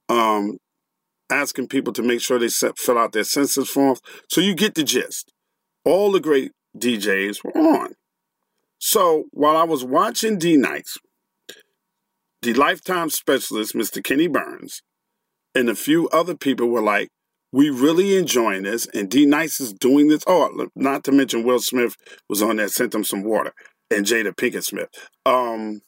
Um, 0.09 0.57
asking 1.29 1.67
people 1.67 1.93
to 1.93 2.03
make 2.03 2.19
sure 2.19 2.37
they 2.37 2.49
set, 2.49 2.77
fill 2.77 2.97
out 2.97 3.13
their 3.13 3.23
census 3.23 3.69
forms. 3.69 4.01
So 4.29 4.41
you 4.41 4.53
get 4.53 4.75
the 4.75 4.83
gist. 4.83 5.31
All 5.85 6.11
the 6.11 6.19
great 6.19 6.51
DJs 6.77 7.43
were 7.43 7.57
on. 7.57 7.93
So 8.77 9.25
while 9.31 9.55
I 9.55 9.63
was 9.63 9.85
watching 9.85 10.37
D 10.37 10.57
Nice, 10.57 10.97
the 12.41 12.53
lifetime 12.53 13.09
specialist, 13.09 13.75
Mr. 13.75 14.03
Kenny 14.03 14.27
Burns, 14.27 14.81
and 15.53 15.69
a 15.69 15.75
few 15.75 16.09
other 16.09 16.35
people 16.35 16.67
were 16.67 16.81
like, 16.81 17.09
we 17.53 17.69
really 17.69 18.15
enjoying 18.15 18.63
this, 18.63 18.87
and 18.93 19.09
D 19.09 19.25
Nice 19.25 19.59
is 19.59 19.73
doing 19.73 20.07
this. 20.07 20.23
Oh, 20.25 20.67
not 20.75 21.03
to 21.03 21.11
mention 21.11 21.43
Will 21.43 21.59
Smith 21.59 21.95
was 22.29 22.41
on 22.41 22.55
there, 22.55 22.69
sent 22.69 22.93
them 22.93 23.03
some 23.03 23.23
water, 23.23 23.51
and 23.89 24.05
Jada 24.05 24.33
Pinkett 24.33 24.63
Smith. 24.63 24.87
Um, 25.25 25.81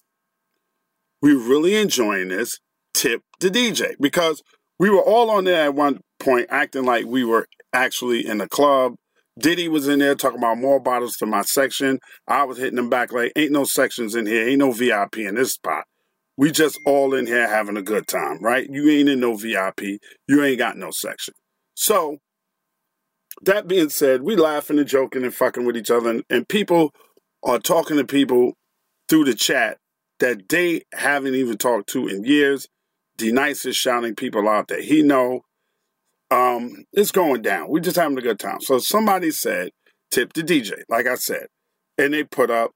we 1.22 1.34
really 1.34 1.76
enjoying 1.76 2.28
this. 2.28 2.60
Tip 2.94 3.22
the 3.40 3.50
DJ 3.50 3.94
because 4.00 4.44
we 4.78 4.90
were 4.90 5.02
all 5.02 5.32
on 5.32 5.46
there 5.46 5.64
at 5.64 5.74
one 5.74 6.02
point 6.20 6.48
acting 6.50 6.86
like 6.86 7.06
we 7.06 7.24
were 7.24 7.48
actually 7.72 8.28
in 8.28 8.38
the 8.38 8.48
club. 8.48 8.96
Diddy 9.40 9.68
was 9.68 9.88
in 9.88 9.98
there 9.98 10.14
talking 10.14 10.38
about 10.38 10.60
more 10.60 10.80
bottles 10.80 11.16
to 11.18 11.26
my 11.26 11.42
section. 11.42 11.98
I 12.28 12.44
was 12.44 12.60
hitting 12.60 12.76
them 12.76 12.90
back 12.90 13.12
like, 13.12 13.32
ain't 13.36 13.52
no 13.52 13.64
sections 13.64 14.14
in 14.14 14.28
here, 14.28 14.48
ain't 14.48 14.60
no 14.60 14.72
VIP 14.72 15.20
in 15.20 15.36
this 15.36 15.54
spot. 15.54 15.86
We 16.38 16.52
just 16.52 16.80
all 16.86 17.14
in 17.14 17.28
here 17.28 17.48
having 17.48 17.78
a 17.78 17.82
good 17.82 18.08
time, 18.08 18.40
right? 18.42 18.68
You 18.70 18.90
ain't 18.90 19.10
in 19.10 19.20
no 19.20 19.36
VIP, 19.36 20.00
you 20.28 20.44
ain't 20.44 20.58
got 20.58 20.78
no 20.78 20.90
section. 20.92 21.34
So, 21.76 22.18
that 23.44 23.68
being 23.68 23.90
said, 23.90 24.24
we 24.24 24.36
laughing 24.36 24.80
and 24.80 24.88
joking 24.88 25.24
and 25.24 25.34
fucking 25.34 25.66
with 25.66 25.78
each 25.78 25.92
other, 25.92 26.10
and, 26.10 26.24
and 26.30 26.48
people 26.48 26.92
are 27.44 27.60
talking 27.60 27.98
to 27.98 28.06
people 28.06 28.54
through 29.10 29.26
the 29.26 29.34
chat 29.34 29.78
that 30.20 30.48
they 30.50 30.84
haven't 30.94 31.36
even 31.36 31.58
talked 31.58 31.90
to 31.90 32.08
in 32.08 32.24
years. 32.24 32.68
D 33.18 33.32
Nice 33.32 33.66
is 33.66 33.76
shouting 33.76 34.16
people 34.16 34.48
out 34.48 34.70
that 34.70 34.84
he 34.84 35.02
know. 35.02 35.42
Um, 36.32 36.86
it's 36.94 37.12
going 37.12 37.42
down. 37.42 37.70
We're 37.70 37.80
just 37.80 37.98
having 37.98 38.18
a 38.18 38.22
good 38.22 38.40
time. 38.40 38.62
So 38.62 38.80
somebody 38.80 39.30
said, 39.30 39.70
tip 40.12 40.34
the 40.34 40.42
DJ, 40.42 40.82
like 40.90 41.06
I 41.06 41.16
said. 41.16 41.48
And 41.98 42.14
they 42.14 42.24
put 42.24 42.50
up 42.50 42.72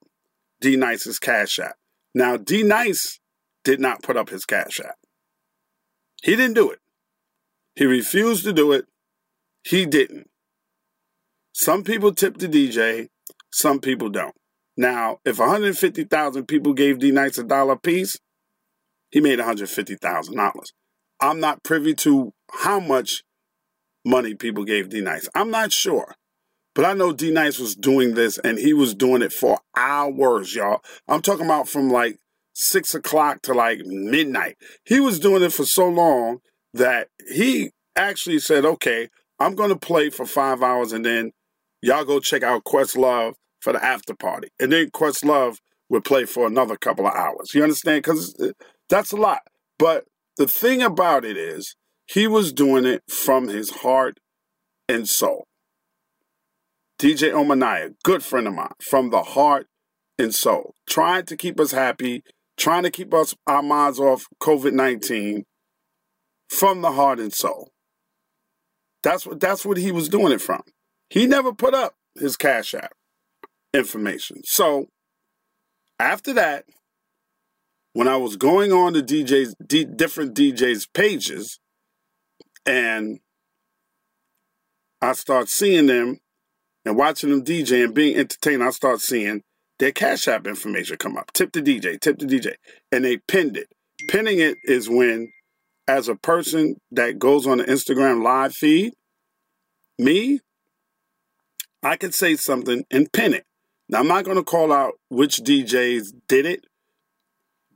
D 0.60 0.76
Nice's 0.76 1.18
Cash 1.18 1.58
App. 1.58 1.74
Now, 2.14 2.36
D 2.36 2.62
Nice 2.62 3.18
did 3.64 3.80
not 3.80 4.02
put 4.02 4.16
up 4.16 4.30
his 4.30 4.44
Cash 4.44 4.80
App. 4.80 4.96
He 6.22 6.36
didn't 6.36 6.54
do 6.54 6.70
it. 6.70 6.78
He 7.74 7.84
refused 7.84 8.44
to 8.44 8.52
do 8.52 8.72
it. 8.72 8.86
He 9.62 9.86
didn't. 9.86 10.28
Some 11.52 11.84
people 11.84 12.12
tip 12.12 12.38
the 12.38 12.48
DJ, 12.48 13.08
some 13.50 13.80
people 13.80 14.08
don't. 14.08 14.34
Now, 14.76 15.18
if 15.24 15.38
150,000 15.38 16.46
people 16.46 16.72
gave 16.72 17.00
D 17.00 17.10
Nice 17.10 17.38
a 17.38 17.44
dollar 17.44 17.76
piece, 17.76 18.16
he 19.10 19.20
made 19.20 19.40
$150,000. 19.40 20.52
I'm 21.20 21.40
not 21.40 21.64
privy 21.64 21.94
to 21.94 22.32
how 22.52 22.78
much 22.78 23.24
money 24.04 24.34
people 24.34 24.64
gave 24.64 24.88
D 24.88 25.00
Nice. 25.00 25.28
I'm 25.34 25.50
not 25.50 25.72
sure. 25.72 26.14
But 26.74 26.84
I 26.84 26.92
know 26.92 27.12
D 27.12 27.32
Nice 27.32 27.58
was 27.58 27.74
doing 27.74 28.14
this 28.14 28.38
and 28.38 28.56
he 28.56 28.72
was 28.72 28.94
doing 28.94 29.22
it 29.22 29.32
for 29.32 29.58
hours, 29.76 30.54
y'all. 30.54 30.80
I'm 31.08 31.22
talking 31.22 31.46
about 31.46 31.68
from 31.68 31.90
like 31.90 32.18
six 32.58 32.92
o'clock 32.94 33.40
to 33.42 33.54
like 33.54 33.80
midnight. 33.84 34.56
He 34.84 34.98
was 34.98 35.20
doing 35.20 35.42
it 35.42 35.52
for 35.52 35.64
so 35.64 35.88
long 35.88 36.38
that 36.74 37.08
he 37.32 37.70
actually 37.94 38.40
said, 38.40 38.64
okay, 38.64 39.08
I'm 39.38 39.54
going 39.54 39.70
to 39.70 39.76
play 39.76 40.10
for 40.10 40.26
five 40.26 40.62
hours 40.62 40.92
and 40.92 41.04
then 41.04 41.32
y'all 41.80 42.04
go 42.04 42.18
check 42.18 42.42
out 42.42 42.64
Questlove 42.64 43.34
for 43.60 43.72
the 43.72 43.84
after 43.84 44.14
party. 44.14 44.48
And 44.58 44.72
then 44.72 44.90
Questlove 44.90 45.58
would 45.88 46.04
play 46.04 46.24
for 46.24 46.46
another 46.46 46.76
couple 46.76 47.06
of 47.06 47.14
hours. 47.14 47.54
You 47.54 47.62
understand? 47.62 48.02
Because 48.02 48.34
uh, 48.40 48.52
that's 48.88 49.12
a 49.12 49.16
lot. 49.16 49.42
But 49.78 50.04
the 50.36 50.48
thing 50.48 50.82
about 50.82 51.24
it 51.24 51.36
is, 51.36 51.76
he 52.06 52.26
was 52.26 52.52
doing 52.52 52.84
it 52.84 53.02
from 53.08 53.48
his 53.48 53.70
heart 53.70 54.18
and 54.88 55.08
soul. 55.08 55.46
DJ 56.98 57.30
Omanaya, 57.32 57.94
good 58.02 58.24
friend 58.24 58.48
of 58.48 58.54
mine, 58.54 58.72
from 58.80 59.10
the 59.10 59.22
heart 59.22 59.68
and 60.18 60.34
soul, 60.34 60.74
trying 60.88 61.24
to 61.26 61.36
keep 61.36 61.60
us 61.60 61.70
happy, 61.70 62.24
trying 62.58 62.82
to 62.82 62.90
keep 62.90 63.14
us 63.14 63.34
our 63.46 63.62
minds 63.62 63.98
off 63.98 64.26
COVID 64.42 64.72
nineteen, 64.72 65.44
from 66.48 66.82
the 66.82 66.92
heart 66.92 67.20
and 67.20 67.32
soul. 67.32 67.70
That's 69.02 69.26
what 69.26 69.40
that's 69.40 69.64
what 69.64 69.78
he 69.78 69.92
was 69.92 70.08
doing 70.08 70.32
it 70.32 70.40
from. 70.40 70.62
He 71.08 71.26
never 71.26 71.54
put 71.54 71.72
up 71.72 71.94
his 72.18 72.36
Cash 72.36 72.74
App 72.74 72.92
information. 73.72 74.42
So 74.44 74.86
after 75.98 76.32
that, 76.34 76.64
when 77.92 78.08
I 78.08 78.16
was 78.16 78.36
going 78.36 78.72
on 78.72 78.92
the 78.92 79.02
DJs, 79.02 79.54
D, 79.66 79.84
different 79.84 80.34
DJs' 80.34 80.88
pages, 80.92 81.58
and 82.66 83.20
I 85.00 85.12
start 85.12 85.48
seeing 85.48 85.86
them 85.86 86.18
and 86.84 86.96
watching 86.96 87.30
them 87.30 87.44
DJ 87.44 87.84
and 87.84 87.94
being 87.94 88.16
entertained, 88.16 88.62
I 88.62 88.70
start 88.70 89.00
seeing 89.00 89.42
their 89.78 89.92
Cash 89.92 90.28
App 90.28 90.46
information 90.46 90.96
come 90.96 91.16
up. 91.16 91.32
Tip 91.32 91.52
the 91.52 91.62
DJ, 91.62 92.00
tip 92.00 92.18
the 92.18 92.26
DJ. 92.26 92.54
And 92.90 93.04
they 93.04 93.18
pinned 93.18 93.56
it. 93.56 93.68
Pinning 94.08 94.38
it 94.40 94.56
is 94.64 94.88
when, 94.88 95.30
as 95.86 96.08
a 96.08 96.14
person 96.14 96.76
that 96.90 97.18
goes 97.18 97.46
on 97.46 97.58
the 97.58 97.64
Instagram 97.64 98.22
live 98.22 98.54
feed, 98.54 98.94
me, 99.98 100.40
I 101.82 101.96
could 101.96 102.14
say 102.14 102.36
something 102.36 102.84
and 102.90 103.12
pin 103.12 103.34
it. 103.34 103.44
Now, 103.88 104.00
I'm 104.00 104.08
not 104.08 104.24
going 104.24 104.36
to 104.36 104.44
call 104.44 104.72
out 104.72 104.94
which 105.08 105.38
DJs 105.38 106.12
did 106.28 106.46
it 106.46 106.64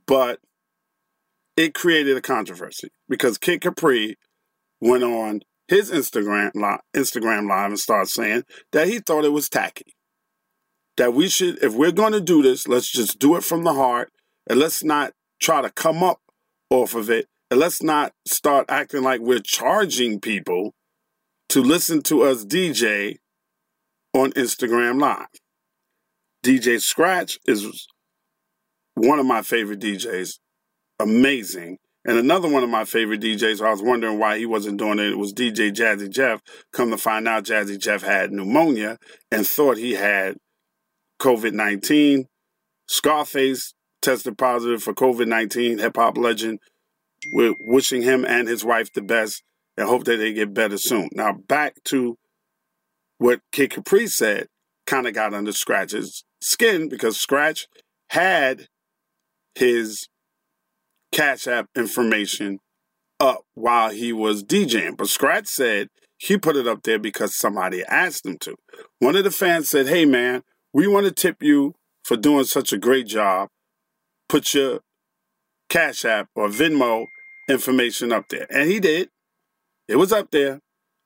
but 0.05 0.39
it 1.55 1.73
created 1.73 2.17
a 2.17 2.21
controversy 2.21 2.89
because 3.07 3.37
Kid 3.37 3.61
Capri 3.61 4.17
went 4.81 5.03
on 5.03 5.41
his 5.67 5.91
Instagram 5.91 6.51
live, 6.55 6.81
Instagram 6.95 7.47
live 7.47 7.71
and 7.71 7.79
started 7.79 8.09
saying 8.09 8.43
that 8.71 8.87
he 8.87 8.99
thought 8.99 9.25
it 9.25 9.31
was 9.31 9.49
tacky. 9.49 9.95
That 10.97 11.13
we 11.13 11.27
should, 11.27 11.63
if 11.63 11.73
we're 11.73 11.91
going 11.91 12.13
to 12.13 12.21
do 12.21 12.43
this, 12.43 12.67
let's 12.67 12.91
just 12.91 13.19
do 13.19 13.35
it 13.35 13.43
from 13.43 13.63
the 13.63 13.73
heart 13.73 14.11
and 14.47 14.59
let's 14.59 14.83
not 14.83 15.13
try 15.41 15.61
to 15.61 15.69
come 15.71 16.03
up 16.03 16.19
off 16.69 16.93
of 16.95 17.09
it. 17.09 17.27
And 17.49 17.59
let's 17.59 17.81
not 17.81 18.13
start 18.27 18.65
acting 18.69 19.03
like 19.03 19.21
we're 19.21 19.39
charging 19.39 20.19
people 20.19 20.73
to 21.49 21.61
listen 21.61 22.01
to 22.03 22.23
us 22.23 22.45
DJ 22.45 23.17
on 24.13 24.31
Instagram 24.31 24.99
Live. 24.99 25.27
DJ 26.43 26.81
Scratch 26.81 27.39
is 27.45 27.87
one 28.95 29.19
of 29.19 29.25
my 29.25 29.41
favorite 29.41 29.79
DJs. 29.79 30.39
Amazing. 30.99 31.77
And 32.05 32.17
another 32.17 32.49
one 32.49 32.63
of 32.63 32.69
my 32.69 32.83
favorite 32.83 33.21
DJs, 33.21 33.65
I 33.65 33.71
was 33.71 33.81
wondering 33.81 34.19
why 34.19 34.37
he 34.37 34.45
wasn't 34.45 34.77
doing 34.77 34.99
it, 34.99 35.11
it 35.11 35.17
was 35.17 35.33
DJ 35.33 35.71
Jazzy 35.71 36.09
Jeff. 36.09 36.41
Come 36.73 36.91
to 36.91 36.97
find 36.97 37.27
out, 37.27 37.45
Jazzy 37.45 37.79
Jeff 37.79 38.03
had 38.03 38.31
pneumonia 38.31 38.97
and 39.31 39.47
thought 39.47 39.77
he 39.77 39.93
had 39.93 40.37
COVID 41.23 41.53
19. 41.53 42.25
Scarface 42.87 43.73
tested 44.01 44.37
positive 44.37 44.83
for 44.83 44.93
COVID 44.93 45.27
19. 45.27 45.79
Hip 45.79 45.95
hop 45.95 46.17
legend. 46.17 46.59
We're 47.31 47.55
wishing 47.61 48.01
him 48.01 48.25
and 48.25 48.47
his 48.47 48.65
wife 48.65 48.91
the 48.91 49.01
best 49.01 49.41
and 49.77 49.87
hope 49.87 50.03
that 50.03 50.17
they 50.17 50.33
get 50.33 50.53
better 50.53 50.77
soon. 50.77 51.09
Now, 51.13 51.31
back 51.47 51.75
to 51.85 52.17
what 53.17 53.39
Kid 53.53 53.71
Capri 53.71 54.07
said, 54.07 54.47
kind 54.85 55.07
of 55.07 55.13
got 55.13 55.33
under 55.33 55.53
Scratch's 55.53 56.25
skin 56.41 56.89
because 56.89 57.17
Scratch 57.17 57.67
had 58.09 58.67
his 59.55 60.09
Cash 61.13 61.47
App 61.47 61.69
information 61.73 62.59
up 63.21 63.43
while 63.53 63.91
he 63.91 64.11
was 64.11 64.43
DJing. 64.43 64.97
But 64.97 65.07
Scratch 65.07 65.47
said 65.47 65.87
he 66.17 66.37
put 66.37 66.57
it 66.57 66.67
up 66.67 66.83
there 66.83 66.99
because 66.99 67.33
somebody 67.33 67.81
asked 67.85 68.25
him 68.25 68.37
to. 68.39 68.55
One 68.99 69.15
of 69.15 69.23
the 69.23 69.31
fans 69.31 69.69
said, 69.69 69.87
Hey 69.87 70.03
man, 70.05 70.43
we 70.73 70.87
want 70.87 71.05
to 71.05 71.11
tip 71.11 71.41
you 71.41 71.75
for 72.03 72.17
doing 72.17 72.45
such 72.45 72.73
a 72.73 72.77
great 72.77 73.07
job. 73.07 73.49
Put 74.27 74.53
your 74.53 74.79
Cash 75.69 76.03
App 76.05 76.29
or 76.35 76.47
Venmo 76.47 77.05
information 77.49 78.11
up 78.11 78.25
there. 78.29 78.47
And 78.49 78.69
he 78.69 78.79
did. 78.79 79.09
It 79.87 79.97
was 79.97 80.11
up 80.11 80.31
there. 80.31 80.59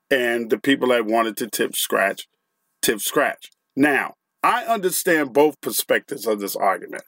And 0.09 0.49
the 0.49 0.57
people 0.57 0.89
that 0.89 1.05
wanted 1.05 1.35
to 1.37 1.47
tip 1.47 1.75
Scratch, 1.75 2.27
tip 2.81 3.01
Scratch. 3.01 3.49
Now, 3.75 4.13
I 4.41 4.63
understand 4.63 5.33
both 5.33 5.59
perspectives 5.61 6.25
of 6.25 6.39
this 6.39 6.55
argument. 6.55 7.03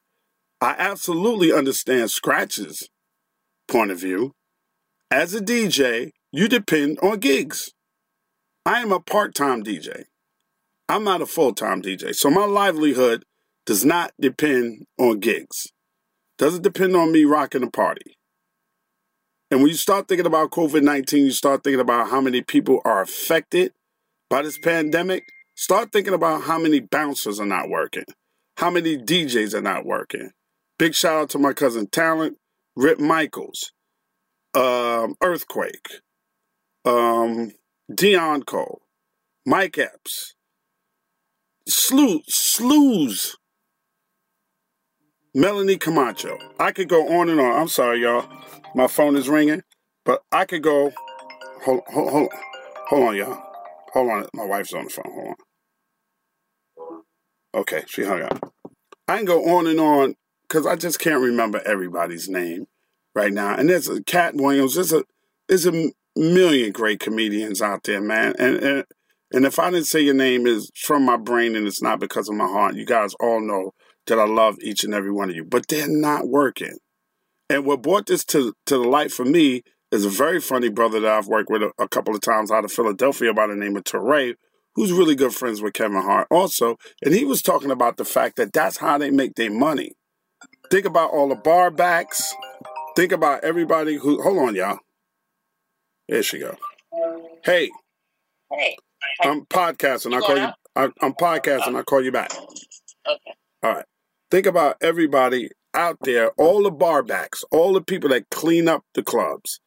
I 0.60 0.76
absolutely 0.78 1.54
understand 1.54 2.12
Scratch's 2.12 2.90
point 3.70 3.92
of 3.92 4.00
view. 4.00 4.34
As 5.10 5.34
a 5.34 5.40
DJ, 5.40 6.12
you 6.32 6.50
depend 6.50 7.00
on 7.02 7.20
gigs. 7.20 7.72
I 8.66 8.82
am 8.82 8.92
a 8.92 9.00
part 9.00 9.34
time 9.34 9.64
DJ. 9.64 10.04
I'm 10.90 11.04
not 11.04 11.22
a 11.22 11.26
full 11.26 11.54
time 11.54 11.82
DJ. 11.82 12.16
So 12.16 12.30
my 12.30 12.46
livelihood 12.46 13.24
does 13.66 13.86
not 13.86 14.12
depend 14.20 14.88
on 14.98 15.20
gigs. 15.20 15.72
Doesn't 16.38 16.64
depend 16.64 16.96
on 16.96 17.12
me 17.12 17.24
rocking 17.24 17.64
a 17.64 17.70
party. 17.70 18.18
And 19.52 19.62
when 19.62 19.70
you 19.70 19.78
start 19.78 20.08
thinking 20.08 20.26
about 20.26 20.52
COVID 20.52 20.84
19, 20.84 21.26
you 21.26 21.32
start 21.32 21.64
thinking 21.64 21.80
about 21.80 22.10
how 22.10 22.20
many 22.20 22.42
people 22.42 22.82
are 22.84 23.02
affected 23.02 23.74
by 24.30 24.42
this 24.42 24.58
pandemic. 24.58 25.24
Start 25.56 25.92
thinking 25.92 26.14
about 26.14 26.44
how 26.44 26.58
many 26.58 26.80
bouncers 26.80 27.40
are 27.40 27.46
not 27.46 27.70
working, 27.70 28.06
how 28.58 28.70
many 28.70 28.98
DJs 28.98 29.54
are 29.54 29.62
not 29.62 29.86
working, 29.86 30.32
Big 30.80 30.96
shout 30.96 31.24
out 31.24 31.30
to 31.30 31.38
my 31.38 31.52
cousin 31.52 31.88
Talent, 31.88 32.38
Rip 32.78 33.02
Michaels, 33.02 33.74
um, 34.54 35.16
Earthquake, 35.22 36.00
um, 36.86 37.52
Deon 37.92 38.46
Cole, 38.46 38.82
Mike 39.46 39.78
Epps, 39.78 40.36
Slew, 41.70 42.22
Slews, 42.28 43.38
Melanie 45.34 45.78
Camacho. 45.78 46.38
I 46.60 46.72
could 46.72 46.90
go 46.90 47.20
on 47.20 47.30
and 47.30 47.40
on. 47.40 47.60
I'm 47.60 47.68
sorry, 47.68 48.02
y'all. 48.02 48.28
My 48.76 48.88
phone 48.88 49.16
is 49.16 49.30
ringing, 49.30 49.64
but 50.06 50.24
I 50.32 50.46
could 50.46 50.64
go. 50.64 50.92
Hold, 51.64 51.82
hold, 51.88 52.10
hold, 52.10 52.30
hold 52.88 53.10
on, 53.10 53.16
y'all. 53.16 53.44
Hold 53.94 54.10
on. 54.10 54.28
My 54.34 54.46
wife's 54.46 54.74
on 54.74 54.86
the 54.86 54.90
phone. 54.90 55.12
Hold 55.14 55.28
on. 55.28 55.36
Okay, 57.62 57.84
she 57.88 58.04
hung 58.04 58.22
up. 58.22 58.54
I 59.08 59.18
can 59.18 59.26
go 59.26 59.58
on 59.58 59.68
and 59.68 59.80
on 59.80 60.16
because 60.48 60.66
I 60.66 60.76
just 60.76 61.00
can't 61.00 61.22
remember 61.22 61.62
everybody's 61.66 62.30
name 62.30 62.68
right 63.16 63.34
now. 63.34 63.56
And 63.56 63.70
there's 63.70 63.90
a 63.90 64.04
Katt 64.04 64.36
Williams. 64.36 64.76
There's 64.76 64.94
a 64.94 65.04
there's 65.48 65.66
a 65.66 65.92
million 66.16 66.72
great 66.72 67.00
comedians 67.00 67.62
out 67.62 67.84
there, 67.84 68.02
man. 68.02 68.36
And 68.38 68.58
and 68.58 68.86
and 69.32 69.46
if 69.46 69.60
I 69.60 69.70
didn't 69.70 69.88
say 69.88 70.02
your 70.02 70.16
name 70.16 70.48
is 70.48 70.72
from 70.76 71.06
my 71.06 71.18
brain 71.18 71.56
and 71.56 71.68
it's 71.68 71.82
not 71.82 72.00
because 72.00 72.30
of 72.30 72.36
my 72.36 72.48
heart, 72.48 72.76
you 72.76 72.86
guys 72.86 73.14
all 73.20 73.40
know 73.40 73.72
that 74.08 74.20
I 74.20 74.26
love 74.26 74.58
each 74.62 74.84
and 74.84 74.94
every 74.94 75.12
one 75.12 75.30
of 75.30 75.36
you. 75.36 75.46
But 75.46 75.68
they're 75.68 75.88
not 75.88 76.28
working. 76.28 76.78
And 77.50 77.66
what 77.66 77.82
brought 77.82 78.08
this 78.08 78.24
to 78.26 78.54
to 78.66 78.78
the 78.78 78.88
light 78.88 79.12
for 79.12 79.26
me 79.26 79.64
is 79.92 80.06
a 80.06 80.10
very 80.10 80.40
funny 80.40 80.70
brother 80.70 81.00
that 81.00 81.12
I've 81.12 81.28
worked 81.28 81.50
with 81.50 81.64
a, 81.64 81.72
a 81.80 81.88
couple 81.88 82.14
of 82.14 82.22
times 82.22 82.52
out 82.52 82.66
of 82.66 82.72
Philadelphia 82.72 83.34
by 83.34 83.48
the 83.48 83.56
name 83.56 83.76
of 83.76 83.84
Teray, 83.84 84.36
who's 84.76 84.92
really 84.92 85.16
good 85.16 85.34
friends 85.34 85.62
with 85.62 85.74
Kevin 85.74 86.02
Hart 86.02 86.28
also. 86.30 86.78
And 87.04 87.14
he 87.14 87.26
was 87.26 87.42
talking 87.42 87.72
about 87.72 87.98
the 87.98 88.06
fact 88.06 88.36
that 88.38 88.54
that's 88.54 88.78
how 88.78 88.98
they 88.98 89.10
make 89.10 89.36
their 89.36 89.52
money. 89.52 89.94
Think 90.70 90.86
about 90.86 91.12
all 91.12 91.30
the 91.30 91.36
bar 91.36 91.72
backs. 91.72 92.34
Think 92.96 93.12
about 93.12 93.44
everybody 93.44 93.96
who. 93.96 94.22
Hold 94.22 94.38
on, 94.40 94.56
y'all. 94.56 94.80
There 96.08 96.24
she 96.24 96.40
go. 96.40 96.56
Hey. 97.44 97.70
Hey. 98.52 98.78
I'm 99.22 99.46
podcasting. 99.46 100.16
I 100.16 100.20
call 100.20 100.38
you. 100.38 100.50
I, 100.76 100.90
I'm 101.02 101.14
podcasting. 101.14 101.78
I 101.78 101.84
call 101.84 102.04
you 102.04 102.12
back. 102.12 102.32
Okay. 102.34 103.34
All 103.64 103.74
right. 103.74 103.86
Think 104.32 104.46
about 104.46 104.78
everybody 104.82 105.50
out 105.74 105.98
there, 106.02 106.32
all 106.32 106.64
the 106.64 106.72
bar 106.72 107.04
backs, 107.04 107.44
all 107.52 107.74
the 107.74 107.82
people 107.82 108.10
that 108.10 108.30
clean 108.30 108.68
up 108.68 108.84
the 108.94 109.04
clubs, 109.04 109.60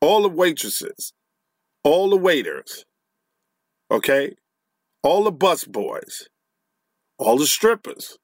all 0.00 0.22
the 0.22 0.28
waitresses, 0.28 1.12
all 1.84 2.10
the 2.10 2.16
waiters, 2.16 2.84
okay, 3.90 4.34
all 5.02 5.24
the 5.24 5.32
bus 5.32 5.64
boys, 5.64 6.28
all 7.18 7.36
the 7.38 7.46
strippers, 7.46 8.18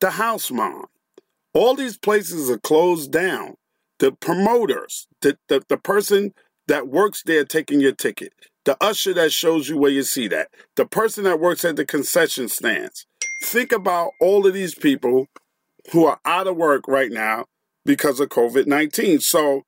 the 0.00 0.10
house 0.10 0.50
mom. 0.50 0.86
All 1.52 1.74
these 1.74 1.98
places 1.98 2.48
are 2.48 2.58
closed 2.58 3.10
down. 3.10 3.56
The 3.98 4.12
promoters, 4.12 5.06
the, 5.20 5.36
the, 5.48 5.62
the 5.68 5.76
person 5.76 6.32
that 6.68 6.88
works 6.88 7.22
there 7.24 7.44
taking 7.44 7.80
your 7.80 7.92
ticket, 7.92 8.32
the 8.64 8.76
usher 8.80 9.14
that 9.14 9.32
shows 9.32 9.68
you 9.68 9.78
where 9.78 9.90
you 9.90 10.02
see 10.02 10.28
that, 10.28 10.48
the 10.76 10.86
person 10.86 11.24
that 11.24 11.40
works 11.40 11.64
at 11.64 11.76
the 11.76 11.86
concession 11.86 12.48
stands. 12.48 13.06
Think 13.42 13.72
about 13.72 14.10
all 14.20 14.46
of 14.46 14.54
these 14.54 14.74
people 14.74 15.26
who 15.92 16.04
are 16.04 16.20
out 16.24 16.46
of 16.46 16.56
work 16.56 16.86
right 16.86 17.10
now 17.10 17.46
because 17.84 18.20
of 18.20 18.28
COVID 18.28 18.66
19. 18.66 19.20
So, 19.20 19.62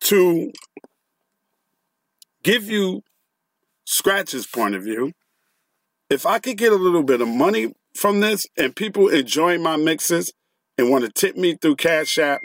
to 0.00 0.52
give 2.42 2.68
you 2.68 3.02
Scratch's 3.84 4.46
point 4.46 4.74
of 4.74 4.82
view, 4.82 5.12
if 6.10 6.26
I 6.26 6.38
could 6.38 6.56
get 6.56 6.72
a 6.72 6.76
little 6.76 7.02
bit 7.02 7.20
of 7.20 7.28
money 7.28 7.74
from 7.94 8.20
this 8.20 8.46
and 8.56 8.74
people 8.74 9.08
enjoy 9.08 9.58
my 9.58 9.76
mixes 9.76 10.32
and 10.76 10.90
want 10.90 11.04
to 11.04 11.10
tip 11.10 11.36
me 11.36 11.56
through 11.60 11.76
Cash 11.76 12.18
App, 12.18 12.40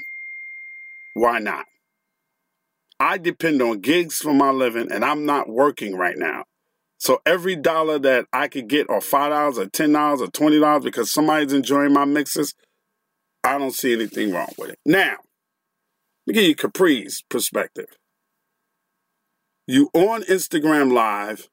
why 1.14 1.40
not? 1.40 1.66
I 3.00 3.18
depend 3.18 3.62
on 3.62 3.82
gigs 3.82 4.18
for 4.18 4.34
my 4.34 4.52
living 4.52 4.92
and 4.92 5.04
I'm 5.04 5.26
not 5.26 5.50
working 5.50 5.96
right 5.96 6.18
now. 6.18 6.46
So 6.98 7.22
every 7.26 7.56
dollar 7.56 8.00
that 8.00 8.28
I 8.32 8.48
could 8.48 8.70
get, 8.70 8.90
or 8.90 9.00
$5 9.00 9.58
or 9.58 9.66
$10 9.66 10.20
or 10.22 10.28
$20 10.28 10.84
because 10.84 11.12
somebody's 11.12 11.52
enjoying 11.52 11.92
my 11.92 12.06
mixes, 12.06 12.54
I 13.44 13.58
don't 13.58 13.74
see 13.74 13.92
anything 13.92 14.32
wrong 14.32 14.54
with 14.58 14.70
it. 14.70 14.80
Now, 14.86 15.18
let 16.26 16.28
me 16.28 16.34
give 16.34 16.44
you 16.44 16.56
Capri's 16.56 17.24
perspective. 17.30 17.88
You 19.68 19.90
on 19.94 20.24
Instagram 20.24 20.94
Live, 20.94 21.50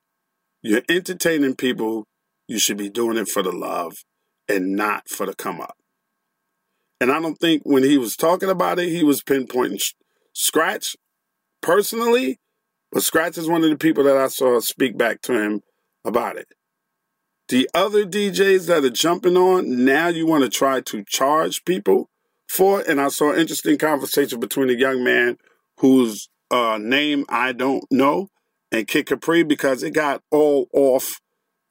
you're 0.62 0.83
entertaining 0.88 1.57
people 1.57 2.07
you 2.46 2.59
should 2.59 2.76
be 2.76 2.88
doing 2.88 3.16
it 3.16 3.29
for 3.29 3.42
the 3.42 3.53
love 3.53 4.05
and 4.48 4.76
not 4.76 5.09
for 5.09 5.26
the 5.26 5.35
come 5.35 5.61
up. 5.61 5.76
And 7.00 7.11
I 7.11 7.20
don't 7.20 7.37
think 7.37 7.62
when 7.64 7.83
he 7.83 7.98
was 7.98 8.14
talking 8.14 8.50
about 8.50 8.79
it, 8.79 8.88
he 8.88 9.03
was 9.03 9.22
pinpointing 9.22 9.83
Scratch 10.33 10.96
personally, 11.61 12.38
but 12.92 13.03
Scratch 13.03 13.38
is 13.38 13.49
one 13.49 13.62
of 13.62 13.70
the 13.70 13.77
people 13.77 14.05
that 14.05 14.16
I 14.16 14.29
saw 14.29 14.61
speak 14.61 14.96
back 14.96 15.23
to 15.23 15.33
him 15.33 15.61
about 16.05 16.37
it. 16.37 16.49
The 17.49 17.68
other 17.75 18.05
DJs 18.05 18.66
that 18.66 18.85
are 18.85 18.90
jumping 18.90 19.37
on, 19.37 19.85
now 19.85 20.09
you 20.09 20.27
want 20.27 20.44
to 20.44 20.51
try 20.51 20.81
to 20.83 21.05
charge 21.09 21.64
people 21.64 22.09
for 22.49 22.81
it. 22.81 22.88
And 22.88 23.01
I 23.01 23.09
saw 23.09 23.33
an 23.33 23.40
interesting 23.40 23.77
conversation 23.77 24.38
between 24.38 24.70
a 24.70 24.75
young 24.75 25.03
man 25.03 25.37
whose 25.79 26.29
uh, 26.51 26.79
name 26.81 27.25
I 27.29 27.53
don't 27.53 27.85
know 27.90 28.29
and 28.73 28.87
Kid 28.87 29.07
Capri 29.07 29.42
because 29.42 29.83
it 29.83 29.92
got 29.92 30.23
all 30.31 30.68
off 30.73 31.20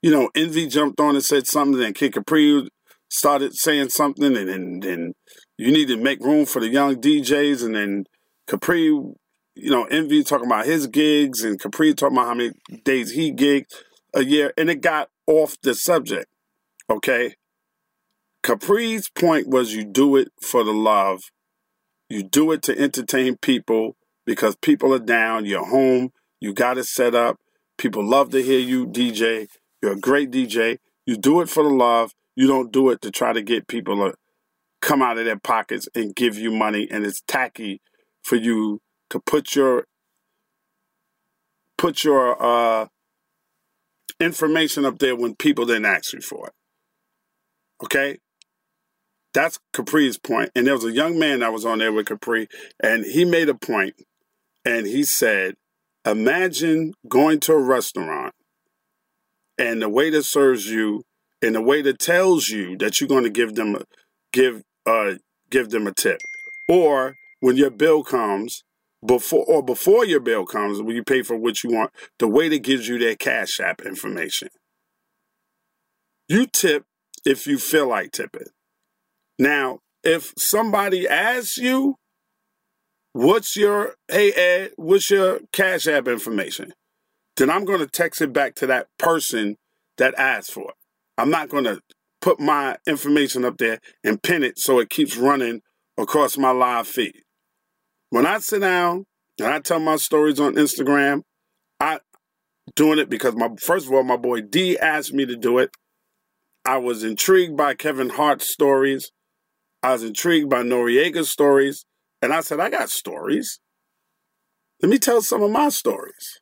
you 0.01 0.11
know, 0.11 0.29
Envy 0.35 0.67
jumped 0.67 0.99
on 0.99 1.15
and 1.15 1.23
said 1.23 1.47
something, 1.47 1.81
and 1.81 1.95
Kid 1.95 2.13
Capri 2.13 2.69
started 3.09 3.53
saying 3.55 3.89
something, 3.89 4.35
and 4.35 4.81
then 4.83 5.13
you 5.57 5.71
need 5.71 5.87
to 5.87 5.97
make 5.97 6.21
room 6.21 6.45
for 6.45 6.59
the 6.59 6.69
young 6.69 6.95
DJs, 6.95 7.65
and 7.65 7.75
then 7.75 8.05
Capri, 8.47 8.91
you 9.61 9.71
know, 9.71 9.85
Envy 9.85 10.23
talking 10.23 10.47
about 10.47 10.65
his 10.65 10.87
gigs, 10.87 11.43
and 11.43 11.59
Capri 11.59 11.93
talking 11.93 12.17
about 12.17 12.27
how 12.27 12.33
many 12.33 12.51
days 12.83 13.11
he 13.11 13.33
gigged 13.33 13.73
a 14.13 14.23
year, 14.23 14.53
and 14.57 14.69
it 14.69 14.81
got 14.81 15.09
off 15.27 15.57
the 15.61 15.73
subject. 15.73 16.27
Okay. 16.89 17.35
Capri's 18.41 19.09
point 19.09 19.47
was 19.47 19.73
you 19.73 19.83
do 19.83 20.15
it 20.15 20.29
for 20.41 20.63
the 20.63 20.73
love. 20.73 21.21
You 22.09 22.23
do 22.23 22.51
it 22.51 22.63
to 22.63 22.77
entertain 22.77 23.37
people 23.37 23.95
because 24.25 24.55
people 24.55 24.93
are 24.93 24.99
down. 24.99 25.45
You're 25.45 25.65
home. 25.65 26.11
You 26.39 26.53
got 26.53 26.77
it 26.77 26.85
set 26.85 27.13
up. 27.13 27.37
People 27.77 28.03
love 28.03 28.29
to 28.31 28.41
hear 28.41 28.59
you 28.59 28.87
DJ 28.87 29.47
You're 29.81 29.93
a 29.93 29.99
great 29.99 30.31
DJ. 30.31 30.77
You 31.05 31.17
do 31.17 31.41
it 31.41 31.49
for 31.49 31.63
the 31.63 31.69
love. 31.69 32.11
You 32.35 32.47
don't 32.47 32.71
do 32.71 32.89
it 32.89 33.01
to 33.01 33.11
try 33.11 33.33
to 33.33 33.41
get 33.41 33.67
people 33.67 33.97
to 33.97 34.15
come 34.81 35.01
out 35.01 35.17
of 35.17 35.25
their 35.25 35.39
pockets 35.39 35.87
and 35.93 36.15
give 36.15 36.37
you 36.37 36.51
money. 36.51 36.87
And 36.89 37.05
it's 37.05 37.21
tacky 37.27 37.81
for 38.23 38.35
you 38.35 38.81
to 39.09 39.19
put 39.19 39.55
your 39.55 39.85
put 41.77 42.03
your 42.03 42.41
uh, 42.41 42.87
information 44.19 44.85
up 44.85 44.99
there 44.99 45.15
when 45.15 45.35
people 45.35 45.65
didn't 45.65 45.85
ask 45.85 46.13
you 46.13 46.21
for 46.21 46.47
it. 46.47 46.53
Okay? 47.83 48.17
That's 49.33 49.59
Capri's 49.73 50.17
point. 50.17 50.51
And 50.55 50.67
there 50.67 50.73
was 50.73 50.83
a 50.83 50.91
young 50.91 51.17
man 51.17 51.39
that 51.39 51.53
was 51.53 51.65
on 51.65 51.79
there 51.79 51.93
with 51.93 52.07
Capri, 52.07 52.47
and 52.81 53.05
he 53.05 53.23
made 53.23 53.47
a 53.47 53.53
point, 53.53 53.95
and 54.65 54.85
he 54.85 55.03
said, 55.03 55.55
Imagine 56.05 56.93
going 57.07 57.39
to 57.41 57.53
a 57.53 57.61
restaurant 57.61 58.33
and 59.57 59.81
the 59.81 59.89
waiter 59.89 60.23
serves 60.23 60.67
you 60.67 61.03
and 61.41 61.53
the 61.53 61.61
waiter 61.61 61.93
tells 61.93 62.49
you 62.49 62.77
that 62.77 62.99
you're 62.99 63.07
going 63.07 63.25
to 63.25 63.29
give 63.29 63.55
them 63.55 63.75
a, 63.75 63.83
give 64.31 64.63
uh 64.85 65.15
give 65.49 65.69
them 65.69 65.85
a 65.85 65.93
tip. 65.93 66.19
Or 66.67 67.15
when 67.41 67.57
your 67.57 67.69
bill 67.69 68.03
comes, 68.03 68.63
before 69.05 69.45
or 69.45 69.63
before 69.63 70.05
your 70.05 70.19
bill 70.19 70.45
comes, 70.45 70.81
when 70.81 70.95
you 70.95 71.03
pay 71.03 71.21
for 71.21 71.35
what 71.37 71.63
you 71.63 71.71
want, 71.71 71.91
the 72.19 72.27
waiter 72.27 72.57
gives 72.57 72.87
you 72.87 72.97
their 72.97 73.15
cash 73.15 73.59
app 73.59 73.81
information. 73.81 74.49
You 76.27 76.45
tip 76.45 76.83
if 77.25 77.47
you 77.47 77.57
feel 77.57 77.87
like 77.87 78.11
tipping. 78.11 78.47
Now, 79.37 79.79
if 80.03 80.33
somebody 80.37 81.07
asks 81.07 81.57
you, 81.57 81.95
what's 83.13 83.55
your 83.55 83.95
hey 84.07 84.31
Ed, 84.33 84.71
what's 84.75 85.09
your 85.09 85.39
cash 85.51 85.87
app 85.87 86.07
information? 86.07 86.73
Then 87.37 87.49
I'm 87.49 87.65
going 87.65 87.79
to 87.79 87.87
text 87.87 88.21
it 88.21 88.33
back 88.33 88.55
to 88.55 88.67
that 88.67 88.87
person 88.97 89.55
that 89.97 90.13
asked 90.15 90.51
for 90.51 90.69
it. 90.69 90.75
I'm 91.17 91.29
not 91.29 91.49
going 91.49 91.63
to 91.63 91.79
put 92.21 92.39
my 92.39 92.77
information 92.85 93.45
up 93.45 93.57
there 93.57 93.79
and 94.03 94.21
pin 94.21 94.43
it 94.43 94.59
so 94.59 94.79
it 94.79 94.89
keeps 94.89 95.15
running 95.15 95.61
across 95.97 96.37
my 96.37 96.51
live 96.51 96.87
feed. 96.87 97.21
When 98.09 98.25
I 98.25 98.39
sit 98.39 98.59
down 98.61 99.05
and 99.39 99.47
I 99.47 99.59
tell 99.59 99.79
my 99.79 99.95
stories 99.97 100.39
on 100.39 100.55
Instagram, 100.55 101.21
I 101.79 101.99
doing 102.75 102.99
it 102.99 103.09
because 103.09 103.35
my 103.35 103.49
first 103.59 103.87
of 103.87 103.93
all, 103.93 104.03
my 104.03 104.17
boy 104.17 104.41
D 104.41 104.77
asked 104.77 105.13
me 105.13 105.25
to 105.25 105.35
do 105.35 105.57
it. 105.59 105.71
I 106.65 106.77
was 106.77 107.03
intrigued 107.03 107.55
by 107.55 107.73
Kevin 107.73 108.09
Hart's 108.09 108.51
stories. 108.51 109.11
I 109.81 109.93
was 109.93 110.03
intrigued 110.03 110.49
by 110.49 110.63
Noreaga's 110.63 111.29
stories. 111.29 111.85
And 112.21 112.33
I 112.33 112.41
said, 112.41 112.59
I 112.59 112.69
got 112.69 112.89
stories. 112.89 113.59
Let 114.81 114.89
me 114.89 114.97
tell 114.97 115.21
some 115.21 115.41
of 115.41 115.51
my 115.51 115.69
stories. 115.69 116.39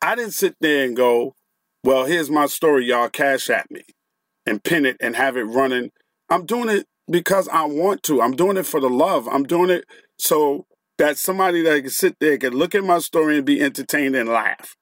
I 0.00 0.14
didn't 0.14 0.32
sit 0.32 0.56
there 0.60 0.84
and 0.84 0.96
go, 0.96 1.34
well, 1.84 2.04
here's 2.04 2.30
my 2.30 2.46
story, 2.46 2.86
y'all 2.86 3.08
cash 3.08 3.50
at 3.50 3.70
me 3.70 3.82
and 4.46 4.62
pin 4.62 4.86
it 4.86 4.96
and 5.00 5.16
have 5.16 5.36
it 5.36 5.44
running. 5.44 5.90
I'm 6.28 6.46
doing 6.46 6.68
it 6.68 6.86
because 7.10 7.48
I 7.48 7.64
want 7.64 8.02
to. 8.04 8.22
I'm 8.22 8.36
doing 8.36 8.56
it 8.56 8.66
for 8.66 8.80
the 8.80 8.88
love. 8.88 9.28
I'm 9.28 9.42
doing 9.44 9.70
it 9.70 9.84
so 10.18 10.66
that 10.98 11.18
somebody 11.18 11.62
that 11.62 11.80
can 11.80 11.90
sit 11.90 12.16
there 12.20 12.38
can 12.38 12.52
look 12.52 12.74
at 12.74 12.84
my 12.84 12.98
story 12.98 13.36
and 13.36 13.46
be 13.46 13.60
entertained 13.60 14.14
and 14.14 14.28
laugh. 14.28 14.76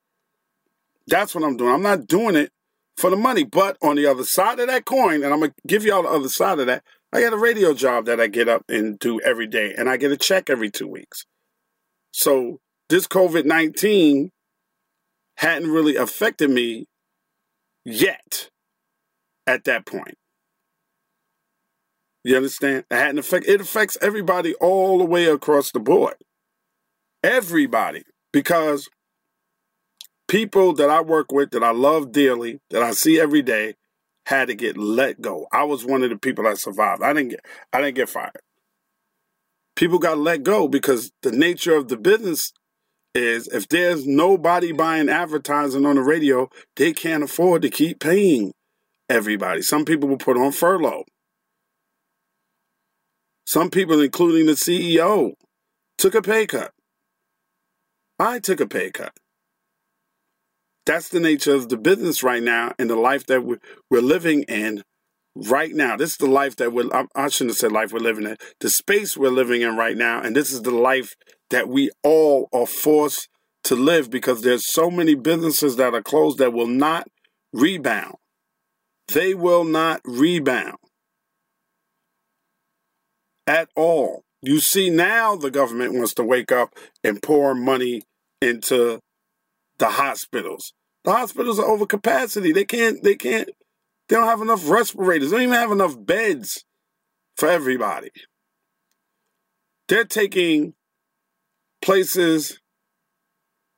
That's 1.07 1.35
what 1.35 1.45
I'm 1.45 1.57
doing. 1.57 1.73
I'm 1.73 1.83
not 1.83 2.07
doing 2.07 2.37
it 2.37 2.53
for 2.97 3.09
the 3.09 3.17
money. 3.17 3.45
But 3.45 3.79
on 3.83 3.97
the 3.97 4.07
other 4.07 4.25
side 4.25 4.61
of 4.61 4.67
that 4.67 4.85
coin, 4.85 5.23
and 5.23 5.33
I'm 5.33 5.41
to 5.41 5.55
give 5.67 5.85
y'all 5.85 6.03
the 6.03 6.09
other 6.11 6.29
side 6.29 6.59
of 6.59 6.67
that, 6.67 6.83
I 7.13 7.23
got 7.23 7.33
a 7.33 7.39
radio 7.39 7.73
job 7.73 8.05
that 8.07 8.21
I 8.21 8.27
get 8.27 8.49
up 8.49 8.65
and 8.69 8.99
do 8.99 9.21
every 9.21 9.47
day, 9.47 9.75
and 9.77 9.89
I 9.89 9.97
get 9.97 10.13
a 10.13 10.17
check 10.17 10.51
every 10.51 10.71
two 10.71 10.89
weeks. 10.89 11.25
So 12.13 12.59
this 12.91 13.07
COVID 13.07 13.47
19 13.47 14.31
hadn't 15.37 15.71
really 15.71 15.97
affected 15.97 16.51
me 16.51 16.87
yet 17.85 18.51
at 19.47 19.65
that 19.65 19.87
point. 19.87 20.17
You 22.29 22.37
understand? 22.37 22.85
It 22.91 22.95
hadn't 22.95 23.21
affect 23.21 23.49
it 23.49 23.63
affects 23.63 23.97
everybody 24.03 24.53
all 24.57 24.99
the 24.99 25.07
way 25.07 25.25
across 25.29 25.73
the 25.73 25.81
board. 25.81 26.17
Everybody. 27.23 28.03
Because 28.35 28.91
people 30.29 30.75
that 30.75 30.91
I 30.91 31.01
work 31.01 31.33
with 31.33 31.53
that 31.53 31.65
I 31.65 31.71
love 31.71 32.13
dearly, 32.13 32.59
that 32.69 32.83
I 32.83 32.91
see 32.91 33.19
every 33.19 33.41
day, 33.41 33.77
had 34.27 34.49
to 34.49 34.55
get 34.55 34.77
let 34.77 35.23
go. 35.23 35.47
I 35.53 35.65
was 35.65 35.87
one 35.87 36.03
of 36.03 36.11
the 36.11 36.19
people 36.19 36.45
that 36.45 36.59
survived. 36.59 37.03
I 37.03 37.15
didn't 37.15 37.31
get 37.31 37.41
I 37.73 37.81
didn't 37.81 37.97
get 37.97 38.11
fired. 38.11 38.43
People 39.75 39.99
got 39.99 40.19
let 40.19 40.43
go 40.43 40.69
because 40.69 41.11
the 41.23 41.33
nature 41.33 41.77
of 41.77 41.89
the 41.89 41.97
business 41.97 42.53
is 43.15 43.49
if 43.49 43.69
there's 43.69 44.07
nobody 44.07 44.73
buying 44.73 45.09
advertising 45.09 45.87
on 45.87 45.97
the 45.97 46.03
radio, 46.03 46.51
they 46.77 46.93
can't 46.93 47.23
afford 47.23 47.63
to 47.63 47.71
keep 47.71 48.01
paying 48.01 48.53
everybody. 49.09 49.63
Some 49.63 49.87
people 49.87 50.11
were 50.11 50.19
put 50.19 50.37
on 50.37 50.53
furlough. 50.53 51.05
Some 53.49 53.71
people, 53.71 54.03
including 54.03 54.45
the 54.45 54.53
CEO, 54.53 55.33
took 55.97 56.15
a 56.15 56.21
pay 56.21 56.47
cut. 56.47 56.71
I 58.19 58.41
took 58.41 58.61
a 58.61 58.67
pay 58.67 58.91
cut. 58.91 59.15
That's 60.85 61.09
the 61.09 61.19
nature 61.19 61.55
of 61.55 61.71
the 61.71 61.79
business 61.79 62.23
right 62.23 62.43
now 62.43 62.75
and 62.79 62.91
the 62.91 62.97
life 62.97 63.25
that 63.25 63.43
we're, 63.47 64.03
living 64.03 64.43
in 64.43 64.83
right 65.35 65.75
now. 65.75 65.97
This 65.97 66.11
is 66.11 66.17
the 66.19 66.27
life 66.27 66.57
that 66.57 66.75
we're, 66.75 66.91
I 67.17 67.31
shouldn't 67.31 67.53
have 67.53 67.57
said 67.57 67.73
life 67.73 67.91
we're 67.91 68.01
living 68.01 68.27
in, 68.27 68.37
the 68.61 68.69
space 68.69 69.17
we're 69.17 69.31
living 69.31 69.63
in 69.63 69.79
right 69.79 69.97
now. 69.97 70.21
And 70.21 70.37
this 70.37 70.53
is 70.53 70.61
the 70.61 70.71
life 70.71 71.17
that 71.49 71.71
we 71.71 71.91
all 72.03 72.51
are 72.53 72.67
forced 72.67 73.31
to 73.65 73.75
live 73.75 74.11
because 74.11 74.43
there's 74.43 74.71
so 74.71 74.91
many 74.91 75.15
businesses 75.15 75.77
that 75.77 75.95
are 75.95 76.03
closed 76.03 76.37
that 76.37 76.53
will 76.53 76.67
not 76.67 77.09
rebound. 77.55 78.17
They 79.11 79.33
will 79.33 79.65
not 79.65 80.03
rebound 80.05 80.77
at 83.49 83.71
all. 83.75 84.23
You 84.43 84.61
see, 84.61 84.91
now 84.91 85.35
the 85.35 85.51
government 85.51 85.95
wants 85.95 86.15
to 86.15 86.25
wake 86.25 86.53
up 86.53 86.75
and 87.03 87.21
pour 87.21 87.55
money 87.55 88.03
into 88.41 89.01
the 89.79 89.89
hospitals. 89.89 90.73
The 91.05 91.13
hospitals 91.13 91.59
are 91.59 91.67
over 91.67 91.87
capacity. 91.87 92.53
They 92.53 92.65
can't, 92.65 93.03
they 93.03 93.17
can't, 93.17 93.51
they 94.09 94.17
don't 94.17 94.27
have 94.27 94.43
enough 94.43 94.69
respirators. 94.69 95.31
They 95.31 95.39
don't 95.39 95.45
even 95.45 95.55
have 95.55 95.73
enough 95.73 95.97
beds 95.99 96.65
for 97.37 97.49
everybody. 97.49 98.11
They're 99.89 100.05
taking 100.05 100.75
places 101.83 102.61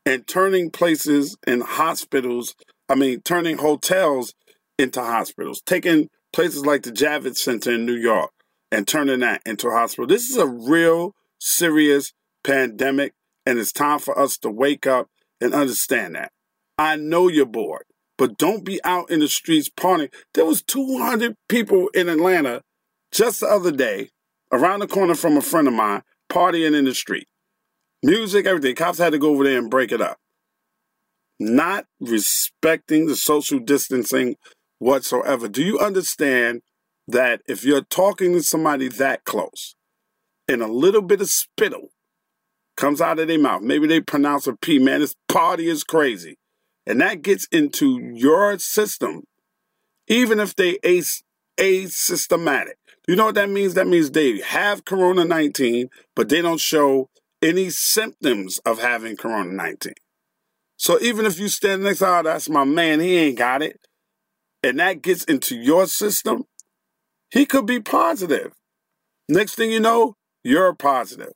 and 0.04 0.26
turning 0.26 0.70
places 0.70 1.36
and 1.46 1.62
hospitals, 1.62 2.54
I 2.88 2.96
mean, 2.96 3.20
turning 3.20 3.58
hotels 3.58 4.34
into 4.78 5.00
hospitals, 5.00 5.62
taking 5.64 6.08
places 6.32 6.66
like 6.66 6.82
the 6.82 6.90
Javits 6.90 7.36
Center 7.36 7.72
in 7.74 7.86
New 7.86 7.96
York 7.96 8.30
and 8.70 8.86
turning 8.86 9.20
that 9.20 9.42
into 9.44 9.68
a 9.68 9.72
hospital. 9.72 10.06
This 10.06 10.28
is 10.30 10.36
a 10.36 10.46
real 10.46 11.14
serious 11.38 12.12
pandemic, 12.44 13.14
and 13.46 13.58
it's 13.58 13.72
time 13.72 13.98
for 13.98 14.18
us 14.18 14.36
to 14.38 14.50
wake 14.50 14.86
up 14.86 15.08
and 15.40 15.54
understand 15.54 16.14
that. 16.14 16.32
I 16.78 16.96
know 16.96 17.28
you're 17.28 17.46
bored, 17.46 17.84
but 18.16 18.38
don't 18.38 18.64
be 18.64 18.82
out 18.84 19.10
in 19.10 19.20
the 19.20 19.28
streets 19.28 19.68
partying. 19.68 20.12
There 20.34 20.44
was 20.44 20.62
200 20.62 21.36
people 21.48 21.88
in 21.94 22.08
Atlanta 22.08 22.62
just 23.12 23.40
the 23.40 23.46
other 23.46 23.72
day, 23.72 24.10
around 24.52 24.80
the 24.80 24.86
corner 24.86 25.14
from 25.14 25.36
a 25.36 25.42
friend 25.42 25.66
of 25.66 25.74
mine, 25.74 26.02
partying 26.30 26.76
in 26.76 26.84
the 26.84 26.94
street. 26.94 27.26
Music, 28.02 28.46
everything. 28.46 28.74
Cops 28.74 28.98
had 28.98 29.12
to 29.12 29.18
go 29.18 29.30
over 29.30 29.44
there 29.44 29.58
and 29.58 29.70
break 29.70 29.92
it 29.92 30.00
up. 30.00 30.18
Not 31.38 31.86
respecting 32.00 33.06
the 33.06 33.16
social 33.16 33.58
distancing 33.58 34.36
whatsoever. 34.78 35.48
Do 35.48 35.62
you 35.62 35.78
understand 35.78 36.62
that 37.12 37.42
if 37.46 37.64
you're 37.64 37.82
talking 37.82 38.32
to 38.32 38.42
somebody 38.42 38.88
that 38.88 39.24
close 39.24 39.74
and 40.48 40.62
a 40.62 40.66
little 40.66 41.02
bit 41.02 41.20
of 41.20 41.28
spittle 41.28 41.88
comes 42.76 43.00
out 43.00 43.18
of 43.18 43.28
their 43.28 43.38
mouth, 43.38 43.62
maybe 43.62 43.86
they 43.86 44.00
pronounce 44.00 44.46
a 44.46 44.54
P, 44.54 44.78
man, 44.78 45.00
this 45.00 45.14
party 45.28 45.68
is 45.68 45.84
crazy. 45.84 46.38
And 46.86 47.00
that 47.00 47.22
gets 47.22 47.46
into 47.52 47.98
your 48.14 48.58
system, 48.58 49.24
even 50.08 50.40
if 50.40 50.56
they 50.56 50.78
ace 50.82 51.22
asymptomatic. 51.58 52.74
You 53.06 53.16
know 53.16 53.26
what 53.26 53.34
that 53.34 53.50
means? 53.50 53.74
That 53.74 53.86
means 53.86 54.10
they 54.10 54.40
have 54.40 54.84
Corona 54.84 55.24
19, 55.24 55.90
but 56.16 56.28
they 56.28 56.40
don't 56.40 56.60
show 56.60 57.08
any 57.42 57.70
symptoms 57.70 58.58
of 58.64 58.80
having 58.80 59.16
Corona 59.16 59.52
19. 59.52 59.94
So 60.76 60.98
even 61.00 61.26
if 61.26 61.38
you 61.38 61.48
stand 61.48 61.82
next 61.82 61.98
to, 61.98 62.08
oh, 62.08 62.22
that's 62.22 62.48
my 62.48 62.64
man, 62.64 63.00
he 63.00 63.16
ain't 63.16 63.38
got 63.38 63.62
it, 63.62 63.78
and 64.62 64.78
that 64.78 65.02
gets 65.02 65.24
into 65.24 65.56
your 65.56 65.86
system, 65.86 66.44
he 67.30 67.46
could 67.46 67.66
be 67.66 67.80
positive. 67.80 68.52
Next 69.28 69.54
thing 69.54 69.70
you 69.70 69.80
know, 69.80 70.16
you're 70.42 70.74
positive. 70.74 71.32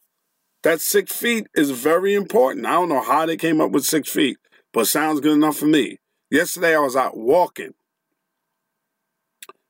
That 0.63 0.81
six 0.81 1.15
feet 1.15 1.47
is 1.55 1.71
very 1.71 2.15
important. 2.15 2.67
I 2.67 2.73
don't 2.73 2.89
know 2.89 3.03
how 3.03 3.27
they 3.27 3.37
came 3.37 3.61
up 3.61 3.71
with 3.71 3.85
six 3.85 4.09
feet, 4.09 4.39
but 4.73 4.87
sounds 4.87 5.21
good 5.21 5.35
enough 5.35 5.57
for 5.57 5.67
me. 5.67 5.99
Yesterday 6.31 6.75
I 6.75 6.81
was 6.81 6.97
out 6.97 7.17
walking, 7.17 7.75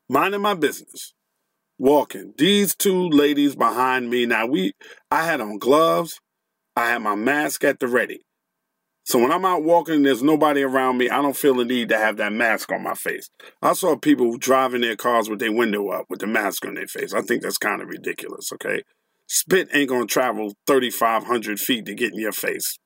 minding 0.08 0.40
my 0.40 0.54
business, 0.54 1.12
walking. 1.78 2.32
These 2.38 2.74
two 2.76 3.08
ladies 3.08 3.56
behind 3.56 4.08
me. 4.08 4.24
Now 4.24 4.46
we, 4.46 4.72
I 5.10 5.24
had 5.24 5.40
on 5.40 5.58
gloves, 5.58 6.20
I 6.76 6.86
had 6.86 7.02
my 7.02 7.16
mask 7.16 7.64
at 7.64 7.80
the 7.80 7.88
ready. 7.88 8.20
So 9.04 9.18
when 9.18 9.30
I'm 9.30 9.44
out 9.44 9.62
walking 9.62 9.96
and 9.96 10.06
there's 10.06 10.22
nobody 10.22 10.62
around 10.62 10.96
me, 10.96 11.10
I 11.10 11.20
don't 11.20 11.36
feel 11.36 11.54
the 11.54 11.64
need 11.64 11.90
to 11.90 11.98
have 11.98 12.16
that 12.16 12.32
mask 12.32 12.72
on 12.72 12.82
my 12.82 12.94
face. 12.94 13.28
I 13.60 13.74
saw 13.74 13.96
people 13.96 14.38
driving 14.38 14.80
their 14.80 14.96
cars 14.96 15.28
with 15.28 15.40
their 15.40 15.52
window 15.52 15.88
up 15.88 16.06
with 16.08 16.20
the 16.20 16.26
mask 16.26 16.64
on 16.64 16.74
their 16.74 16.86
face. 16.86 17.12
I 17.12 17.20
think 17.20 17.42
that's 17.42 17.58
kind 17.58 17.82
of 17.82 17.88
ridiculous, 17.88 18.50
okay? 18.54 18.82
Spit 19.26 19.68
ain't 19.74 19.90
gonna 19.90 20.06
travel 20.06 20.54
3,500 20.66 21.60
feet 21.60 21.84
to 21.84 21.94
get 21.94 22.12
in 22.12 22.18
your 22.18 22.32
face. 22.32 22.78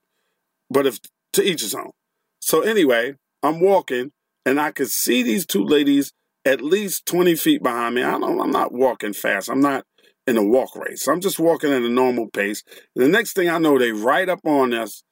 But 0.69 0.87
if 0.87 0.99
to 1.35 1.43
each 1.43 1.61
his 1.61 1.75
own. 1.75 1.93
So 2.41 2.63
anyway, 2.63 3.15
I'm 3.43 3.61
walking 3.61 4.11
and 4.45 4.61
I 4.61 4.73
could 4.73 4.89
see 4.89 5.23
these 5.23 5.47
two 5.47 5.65
ladies 5.65 6.13
at 6.45 6.61
least 6.61 7.07
20 7.07 7.37
feet 7.37 7.63
behind 7.63 7.95
me. 7.95 8.03
I 8.03 8.19
don't, 8.19 8.41
I'm 8.41 8.51
not 8.51 8.73
walking 8.73 9.13
fast. 9.13 9.51
I'm 9.51 9.61
not 9.61 9.85
in 10.27 10.37
a 10.37 10.43
walk 10.43 10.75
race. 10.75 11.07
I'm 11.07 11.21
just 11.21 11.39
walking 11.39 11.73
at 11.73 11.83
a 11.83 11.89
normal 11.89 12.29
pace. 12.29 12.63
And 12.97 13.05
the 13.05 13.09
next 13.09 13.35
thing 13.35 13.49
I 13.49 13.59
know, 13.59 13.79
they 13.79 13.93
right 13.93 14.29
up 14.29 14.41
on 14.45 14.73
us 14.75 15.03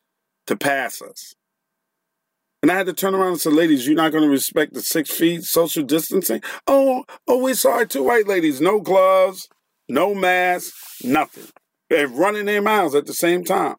to 0.46 0.56
pass 0.56 1.02
us. 1.02 1.34
And 2.62 2.72
I 2.72 2.76
had 2.76 2.86
to 2.86 2.92
turn 2.92 3.14
around 3.14 3.32
and 3.32 3.40
say, 3.40 3.50
ladies, 3.50 3.86
you're 3.86 3.96
not 3.96 4.12
going 4.12 4.24
to 4.24 4.30
respect 4.30 4.74
the 4.74 4.80
six 4.80 5.10
feet 5.10 5.44
social 5.44 5.84
distancing? 5.84 6.42
Oh, 6.66 7.04
oh, 7.28 7.42
we 7.42 7.54
saw 7.54 7.78
it 7.80 7.90
two 7.90 8.02
white 8.02 8.26
ladies, 8.26 8.60
no 8.60 8.80
gloves, 8.80 9.48
no 9.88 10.14
mask, 10.14 10.74
nothing. 11.04 11.46
They're 11.88 12.08
running 12.08 12.46
their 12.46 12.62
mouths 12.62 12.94
at 12.94 13.06
the 13.06 13.14
same 13.14 13.44
time. 13.44 13.76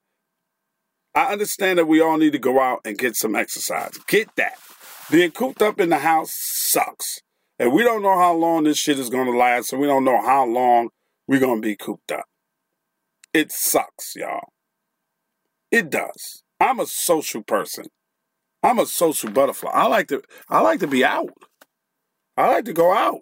I 1.13 1.31
understand 1.33 1.79
that 1.79 1.87
we 1.87 1.99
all 1.99 2.17
need 2.17 2.33
to 2.33 2.39
go 2.39 2.61
out 2.61 2.81
and 2.85 2.97
get 2.97 3.15
some 3.15 3.35
exercise. 3.35 3.97
Get 4.07 4.29
that. 4.37 4.57
Being 5.09 5.31
cooped 5.31 5.61
up 5.61 5.79
in 5.79 5.89
the 5.89 5.97
house 5.97 6.31
sucks. 6.33 7.19
And 7.59 7.73
we 7.73 7.83
don't 7.83 8.03
know 8.03 8.17
how 8.17 8.33
long 8.33 8.63
this 8.63 8.77
shit 8.77 8.99
is 8.99 9.09
going 9.09 9.25
to 9.25 9.37
last, 9.37 9.69
so 9.69 9.77
we 9.77 9.87
don't 9.87 10.05
know 10.05 10.21
how 10.21 10.45
long 10.45 10.89
we're 11.27 11.39
going 11.39 11.61
to 11.61 11.67
be 11.67 11.75
cooped 11.75 12.11
up. 12.11 12.25
It 13.33 13.51
sucks, 13.51 14.15
y'all. 14.15 14.49
It 15.71 15.89
does. 15.89 16.43
I'm 16.59 16.79
a 16.79 16.85
social 16.85 17.43
person. 17.43 17.85
I'm 18.63 18.79
a 18.79 18.85
social 18.85 19.29
butterfly. 19.29 19.71
I 19.71 19.87
like 19.87 20.07
to 20.07 20.21
I 20.49 20.61
like 20.61 20.79
to 20.79 20.87
be 20.87 21.05
out. 21.05 21.29
I 22.35 22.49
like 22.49 22.65
to 22.65 22.73
go 22.73 22.93
out. 22.93 23.21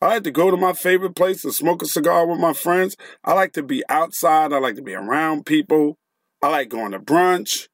I 0.00 0.08
like 0.08 0.24
to 0.24 0.30
go 0.30 0.50
to 0.50 0.56
my 0.56 0.72
favorite 0.72 1.16
place 1.16 1.44
and 1.44 1.54
smoke 1.54 1.82
a 1.82 1.86
cigar 1.86 2.26
with 2.26 2.38
my 2.38 2.52
friends. 2.52 2.96
I 3.24 3.32
like 3.32 3.52
to 3.52 3.62
be 3.62 3.82
outside. 3.88 4.52
I 4.52 4.58
like 4.58 4.74
to 4.76 4.82
be 4.82 4.94
around 4.94 5.46
people. 5.46 5.96
I 6.42 6.48
like 6.48 6.68
going 6.68 6.92
to 6.92 6.98
brunch. 6.98 7.68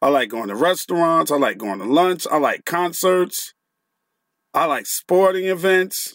I 0.00 0.08
like 0.08 0.30
going 0.30 0.48
to 0.48 0.54
restaurants. 0.54 1.30
I 1.30 1.36
like 1.36 1.58
going 1.58 1.80
to 1.80 1.84
lunch. 1.84 2.26
I 2.30 2.38
like 2.38 2.64
concerts. 2.64 3.52
I 4.54 4.66
like 4.66 4.86
sporting 4.86 5.46
events. 5.46 6.14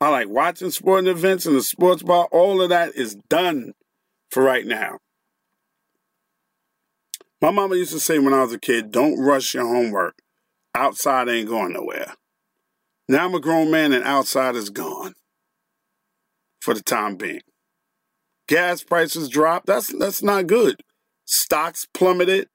I 0.00 0.08
like 0.08 0.28
watching 0.28 0.70
sporting 0.70 1.10
events 1.10 1.46
in 1.46 1.54
the 1.54 1.62
sports 1.62 2.02
bar. 2.02 2.28
All 2.30 2.62
of 2.62 2.68
that 2.70 2.94
is 2.94 3.16
done 3.28 3.72
for 4.30 4.42
right 4.42 4.66
now. 4.66 4.98
My 7.44 7.50
mama 7.50 7.76
used 7.76 7.92
to 7.92 8.00
say 8.00 8.18
when 8.18 8.32
I 8.32 8.40
was 8.40 8.54
a 8.54 8.58
kid, 8.58 8.90
don't 8.90 9.20
rush 9.20 9.52
your 9.52 9.66
homework. 9.66 10.14
Outside 10.74 11.28
ain't 11.28 11.50
going 11.50 11.74
nowhere. 11.74 12.14
Now 13.06 13.26
I'm 13.26 13.34
a 13.34 13.38
grown 13.38 13.70
man 13.70 13.92
and 13.92 14.02
outside 14.02 14.56
is 14.56 14.70
gone 14.70 15.12
for 16.62 16.72
the 16.72 16.82
time 16.82 17.16
being. 17.16 17.42
Gas 18.48 18.82
prices 18.82 19.28
dropped. 19.28 19.66
That's 19.66 19.88
that's 19.88 20.22
not 20.22 20.46
good. 20.46 20.80
Stocks 21.26 21.86
plummeted. 21.92 22.48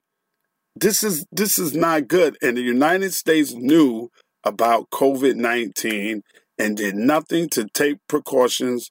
This 0.75 1.04
is 1.04 1.23
this 1.32 1.60
is 1.60 1.75
not 1.75 2.08
good. 2.08 2.36
And 2.41 2.58
the 2.58 2.63
United 2.63 3.13
States 3.13 3.54
knew 3.54 4.10
about 4.43 4.89
COVID-19 4.89 6.21
and 6.58 6.75
did 6.75 6.95
nothing 6.95 7.47
to 7.49 7.67
take 7.75 7.97
precautions 8.08 8.89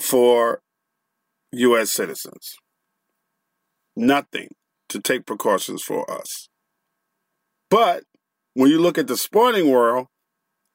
for 0.00 0.62
US 1.52 1.90
citizens 1.90 2.56
nothing 3.96 4.48
to 4.88 5.00
take 5.00 5.26
precautions 5.26 5.82
for 5.82 6.10
us. 6.10 6.48
But 7.70 8.04
when 8.54 8.70
you 8.70 8.80
look 8.80 8.98
at 8.98 9.06
the 9.06 9.16
sporting 9.16 9.70
world, 9.70 10.06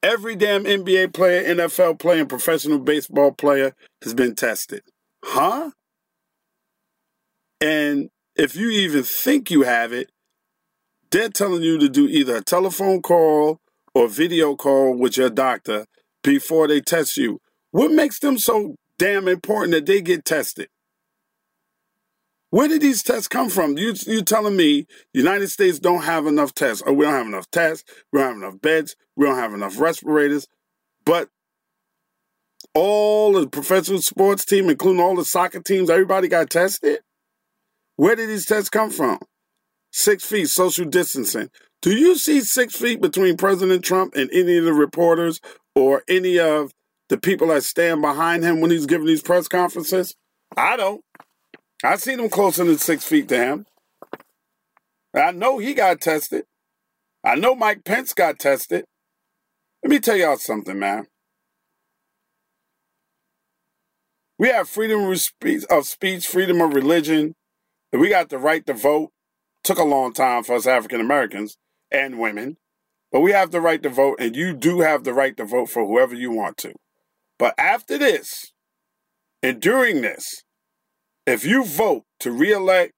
every 0.04 0.36
damn 0.36 0.66
NBA 0.66 1.14
player, 1.14 1.44
NFL 1.44 2.00
player, 2.00 2.22
and 2.22 2.30
professional 2.30 2.80
baseball 2.80 3.32
player 3.32 3.74
has 4.04 4.14
been 4.14 4.36
tested. 4.36 4.82
Huh? 5.24 5.72
And 7.62 8.10
if 8.36 8.56
you 8.56 8.70
even 8.70 9.04
think 9.04 9.52
you 9.52 9.64
have 9.64 9.92
it, 9.92 10.10
they're 11.12 11.30
telling 11.30 11.64
you 11.64 11.78
to 11.80 11.90
do 11.90 12.08
either 12.08 12.38
a 12.38 12.44
telephone 12.44 13.02
call 13.02 13.60
or 13.94 14.08
video 14.08 14.56
call 14.56 14.96
with 14.96 15.18
your 15.18 15.30
doctor 15.30 15.86
before 16.24 16.68
they 16.68 16.82
test 16.82 17.18
you. 17.18 17.40
What 17.72 17.92
makes 17.92 18.20
them 18.20 18.38
so 18.38 18.76
damn 18.98 19.28
important 19.28 19.74
that 19.74 19.86
they 19.86 20.02
get 20.02 20.26
tested? 20.26 20.68
Where 22.52 22.68
did 22.68 22.82
these 22.82 23.04
tests 23.04 23.28
come 23.28 23.50
from? 23.50 23.78
You 23.78 23.94
you 24.08 24.24
telling 24.24 24.56
me 24.56 24.88
the 25.14 25.20
United 25.20 25.50
States 25.50 25.80
don't 25.80 26.04
have 26.04 26.26
enough 26.26 26.54
tests, 26.54 26.82
or 26.82 26.94
we 26.94 27.06
don't 27.06 27.14
have 27.14 27.28
enough 27.28 27.50
tests, 27.52 27.84
we 28.12 28.20
don't 28.20 28.28
have 28.30 28.38
enough 28.38 28.62
beds, 28.62 28.96
we 29.16 29.26
don't 29.26 29.38
have 29.38 29.54
enough 29.54 29.80
respirators, 29.80 30.48
but 31.06 31.30
all 32.74 33.34
the 33.34 33.48
professional 33.48 34.02
sports 34.02 34.46
team, 34.46 34.70
including 34.70 35.02
all 35.02 35.16
the 35.16 35.26
soccer 35.26 35.60
teams, 35.60 35.90
everybody 35.90 36.28
got 36.28 36.50
tested. 36.50 37.00
Where 37.96 38.16
did 38.16 38.30
these 38.30 38.46
tests 38.46 38.70
come 38.70 38.90
from? 38.90 39.20
Six 39.92 40.26
feet, 40.26 40.50
social 40.50 40.86
distancing. 40.86 41.50
Do 41.82 41.92
you 41.92 42.18
see 42.18 42.42
six 42.42 42.76
feet 42.76 43.02
between 43.02 43.38
President 43.38 43.84
Trump 43.84 44.16
and 44.16 44.30
any 44.32 44.58
of 44.58 44.66
the 44.66 44.74
reporters 44.74 45.40
or 45.76 46.04
any 46.08 46.40
of 46.40 46.72
the 47.10 47.18
people 47.18 47.48
that 47.48 47.64
stand 47.64 48.02
behind 48.02 48.44
him 48.44 48.60
when 48.60 48.72
he's 48.72 48.86
giving 48.86 49.08
these 49.08 49.22
press 49.22 49.48
conferences? 49.48 50.16
I 50.58 50.78
don't. 50.78 51.02
I 51.84 51.96
seen 51.96 52.20
him 52.20 52.30
closer 52.30 52.64
than 52.66 52.78
six 52.78 53.06
feet 53.06 53.30
to 53.30 53.38
him. 53.38 53.66
I 55.14 55.32
know 55.32 55.58
he 55.58 55.74
got 55.74 56.02
tested. 56.02 56.44
I 57.24 57.36
know 57.36 57.56
Mike 57.56 57.84
Pence 57.84 58.14
got 58.14 58.40
tested. 58.40 58.86
Let 59.84 59.90
me 59.90 60.00
tell 60.00 60.18
y'all 60.18 60.38
something, 60.38 60.78
man. 60.78 61.08
We 64.38 64.50
have 64.50 64.70
freedom 64.70 65.10
of 65.10 65.86
speech, 65.86 66.28
freedom 66.28 66.62
of 66.62 66.74
religion. 66.74 67.36
We 67.92 68.10
got 68.10 68.30
the 68.30 68.38
right 68.38 68.66
to 68.68 68.74
vote. 68.74 69.12
Took 69.64 69.80
a 69.80 69.84
long 69.84 70.14
time 70.14 70.44
for 70.44 70.56
us 70.56 70.66
African 70.66 71.02
Americans 71.02 71.58
and 71.92 72.20
women, 72.20 72.58
but 73.12 73.20
we 73.20 73.32
have 73.32 73.52
the 73.52 73.60
right 73.60 73.84
to 73.84 73.90
vote, 73.90 74.18
and 74.20 74.36
you 74.36 74.54
do 74.54 74.80
have 74.80 75.04
the 75.04 75.14
right 75.14 75.36
to 75.36 75.44
vote 75.44 75.70
for 75.70 75.86
whoever 75.86 76.16
you 76.16 76.32
want 76.32 76.58
to. 76.58 76.74
But 77.38 77.56
after 77.58 77.98
this, 77.98 78.54
and 79.44 79.62
during 79.62 80.02
this, 80.02 80.44
if 81.30 81.46
you 81.46 81.64
vote 81.66 82.04
to 82.22 82.32
reelect 82.32 82.94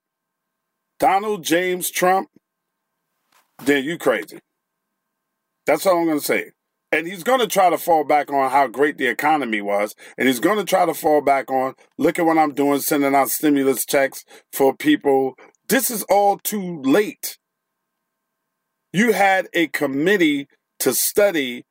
Donald 1.00 1.44
James 1.44 1.90
Trump, 1.90 2.30
then 3.64 3.84
you 3.84 3.98
crazy. 3.98 4.40
That's 5.66 5.86
all 5.86 6.00
I'm 6.00 6.06
going 6.06 6.20
to 6.20 6.26
say. 6.26 6.52
And 6.92 7.08
he's 7.08 7.24
going 7.24 7.40
to 7.40 7.48
try 7.48 7.70
to 7.70 7.78
fall 7.78 8.04
back 8.04 8.30
on 8.32 8.52
how 8.52 8.68
great 8.68 8.98
the 8.98 9.08
economy 9.08 9.62
was. 9.62 9.96
And 10.18 10.28
he's 10.28 10.40
going 10.42 10.58
to 10.58 10.66
try 10.66 10.86
to 10.86 10.94
fall 10.94 11.22
back 11.22 11.50
on, 11.50 11.76
look 11.98 12.20
at 12.20 12.26
what 12.26 12.38
I'm 12.38 12.54
doing, 12.54 12.82
sending 12.82 13.16
out 13.16 13.30
stimulus 13.30 13.86
checks 13.86 14.26
for 14.52 14.76
people. 14.76 15.36
This 15.70 15.90
is 15.90 16.04
all 16.04 16.38
too 16.38 16.82
late. 16.82 17.38
You 18.92 19.14
had 19.14 19.48
a 19.54 19.68
committee 19.68 20.48
to 20.80 20.94
study 20.94 21.64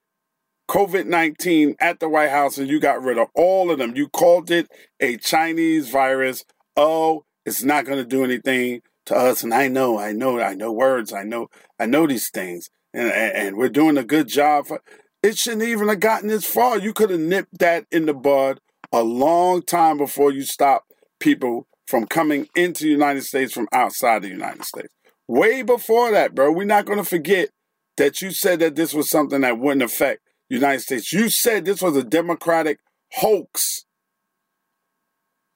COVID 0.70 1.06
19 1.06 1.74
at 1.80 1.98
the 1.98 2.08
White 2.08 2.30
House 2.30 2.56
and 2.56 2.68
you 2.68 2.78
got 2.78 3.02
rid 3.02 3.18
of 3.18 3.26
all 3.34 3.72
of 3.72 3.78
them. 3.78 3.96
You 3.96 4.08
called 4.08 4.52
it 4.52 4.70
a 5.00 5.16
Chinese 5.16 5.90
virus. 5.90 6.44
Oh, 6.76 7.24
it's 7.44 7.64
not 7.64 7.86
going 7.86 7.98
to 7.98 8.04
do 8.04 8.22
anything 8.22 8.82
to 9.06 9.16
us. 9.16 9.42
And 9.42 9.52
I 9.52 9.66
know, 9.66 9.98
I 9.98 10.12
know, 10.12 10.40
I 10.40 10.54
know 10.54 10.70
words. 10.70 11.12
I 11.12 11.24
know, 11.24 11.48
I 11.80 11.86
know 11.86 12.06
these 12.06 12.30
things. 12.30 12.70
And, 12.94 13.10
and, 13.10 13.36
and 13.36 13.56
we're 13.56 13.68
doing 13.68 13.98
a 13.98 14.04
good 14.04 14.28
job. 14.28 14.68
For, 14.68 14.80
it 15.24 15.36
shouldn't 15.36 15.64
even 15.64 15.88
have 15.88 15.98
gotten 15.98 16.28
this 16.28 16.46
far. 16.46 16.78
You 16.78 16.92
could 16.92 17.10
have 17.10 17.18
nipped 17.18 17.58
that 17.58 17.86
in 17.90 18.06
the 18.06 18.14
bud 18.14 18.60
a 18.92 19.02
long 19.02 19.62
time 19.62 19.98
before 19.98 20.30
you 20.30 20.44
stopped 20.44 20.92
people 21.18 21.66
from 21.88 22.06
coming 22.06 22.46
into 22.54 22.84
the 22.84 22.90
United 22.90 23.24
States 23.24 23.52
from 23.52 23.66
outside 23.72 24.22
the 24.22 24.28
United 24.28 24.64
States. 24.64 24.94
Way 25.26 25.62
before 25.62 26.12
that, 26.12 26.32
bro. 26.32 26.52
We're 26.52 26.64
not 26.64 26.86
going 26.86 26.98
to 26.98 27.04
forget 27.04 27.48
that 27.96 28.22
you 28.22 28.30
said 28.30 28.60
that 28.60 28.76
this 28.76 28.94
was 28.94 29.10
something 29.10 29.40
that 29.40 29.58
wouldn't 29.58 29.82
affect 29.82 30.20
United 30.50 30.80
States. 30.80 31.12
You 31.12 31.30
said 31.30 31.64
this 31.64 31.80
was 31.80 31.96
a 31.96 32.04
democratic 32.04 32.80
hoax. 33.12 33.86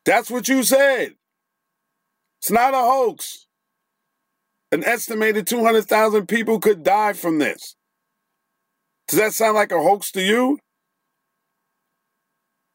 That's 0.05 0.31
what 0.31 0.49
you 0.49 0.63
said. 0.63 1.15
It's 2.41 2.51
not 2.51 2.75
a 2.75 2.79
hoax. 2.79 3.47
An 4.71 4.85
estimated 4.85 5.47
200,000 5.47 6.27
people 6.27 6.59
could 6.61 6.83
die 6.83 7.13
from 7.13 7.39
this. 7.39 7.75
Does 9.09 9.19
that 9.19 9.33
sound 9.35 9.55
like 9.55 9.73
a 9.73 9.83
hoax 9.83 10.11
to 10.13 10.23
you? 10.23 10.59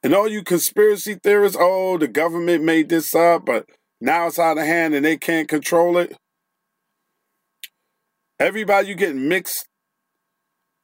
And 0.02 0.14
all 0.14 0.28
you 0.28 0.44
conspiracy 0.44 1.16
theorists, 1.16 1.58
oh, 1.60 1.98
the 1.98 2.08
government 2.08 2.64
made 2.64 2.90
this 2.90 3.14
up, 3.14 3.46
but 3.46 3.66
now 4.00 4.28
it's 4.28 4.40
out 4.40 4.58
of 4.58 4.66
hand 4.66 4.94
and 4.94 5.06
they 5.06 5.18
can't 5.18 5.50
control 5.50 5.98
it. 5.98 6.16
Everybody, 8.40 8.88
you 8.88 8.96
get 8.96 9.16
mixed 9.16 9.69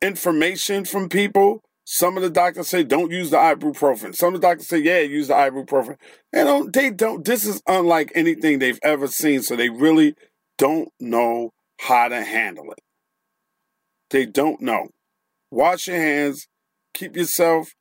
information 0.06 0.86
from 0.86 1.10
people 1.10 1.62
Some 1.88 2.18
of 2.18 2.24
the 2.24 2.32
doctors 2.32 2.68
say 2.68 2.84
don't 2.84 3.12
use 3.12 3.30
the 3.30 3.38
ibuprofen. 3.38 4.16
Some 4.16 4.34
of 4.34 4.42
the 4.42 4.48
doctors 4.48 4.68
say 4.68 4.80
yeah, 4.80 5.00
use 5.00 5.28
the 5.28 5.36
ibuprofen. 5.36 5.98
They 6.34 6.44
don't. 6.44 6.74
They 6.74 6.90
don't. 6.90 7.24
This 7.24 7.46
is 7.46 7.62
unlike 7.68 8.12
anything 8.16 8.58
they've 8.58 8.80
ever 8.82 9.08
seen. 9.08 9.44
So 9.44 9.56
they 9.56 9.70
really 9.70 10.16
don't 10.58 10.90
know 11.00 11.52
how 11.80 12.08
to 12.08 12.24
handle 12.24 12.72
it. 12.72 12.80
They 14.10 14.26
don't 14.26 14.62
know. 14.62 14.90
Wash 15.52 15.88
your 15.88 15.98
hands. 15.98 16.48
Keep 16.96 17.16
yourself 17.16 17.76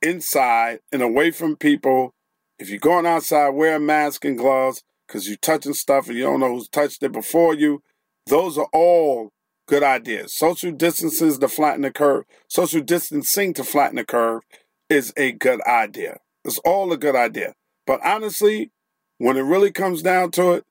inside 0.00 0.78
and 0.92 1.02
away 1.02 1.32
from 1.32 1.56
people. 1.56 2.14
If 2.60 2.70
you're 2.70 2.78
going 2.78 3.06
outside, 3.06 3.50
wear 3.50 3.76
a 3.76 3.80
mask 3.80 4.24
and 4.24 4.38
gloves 4.38 4.84
because 5.06 5.26
you're 5.26 5.36
touching 5.38 5.74
stuff 5.74 6.06
and 6.08 6.16
you 6.16 6.22
don't 6.22 6.40
know 6.40 6.54
who's 6.54 6.68
touched 6.68 7.02
it 7.02 7.12
before 7.12 7.54
you. 7.54 7.82
Those 8.26 8.58
are 8.58 8.68
all 8.72 9.32
good 9.68 9.84
idea. 9.84 10.24
Social 10.26 10.72
distances 10.72 11.38
to 11.38 11.48
flatten 11.48 11.82
the 11.82 11.92
curve, 11.92 12.24
social 12.48 12.80
distancing 12.80 13.54
to 13.54 13.62
flatten 13.62 13.96
the 13.96 14.04
curve 14.04 14.42
is 14.88 15.12
a 15.16 15.32
good 15.32 15.60
idea. 15.66 16.18
It's 16.44 16.58
all 16.60 16.92
a 16.92 16.96
good 16.96 17.14
idea. 17.14 17.54
But 17.86 18.04
honestly, 18.04 18.72
when 19.18 19.36
it 19.36 19.42
really 19.42 19.70
comes 19.70 20.02
down 20.02 20.32
to 20.32 20.52
it, 20.52 20.64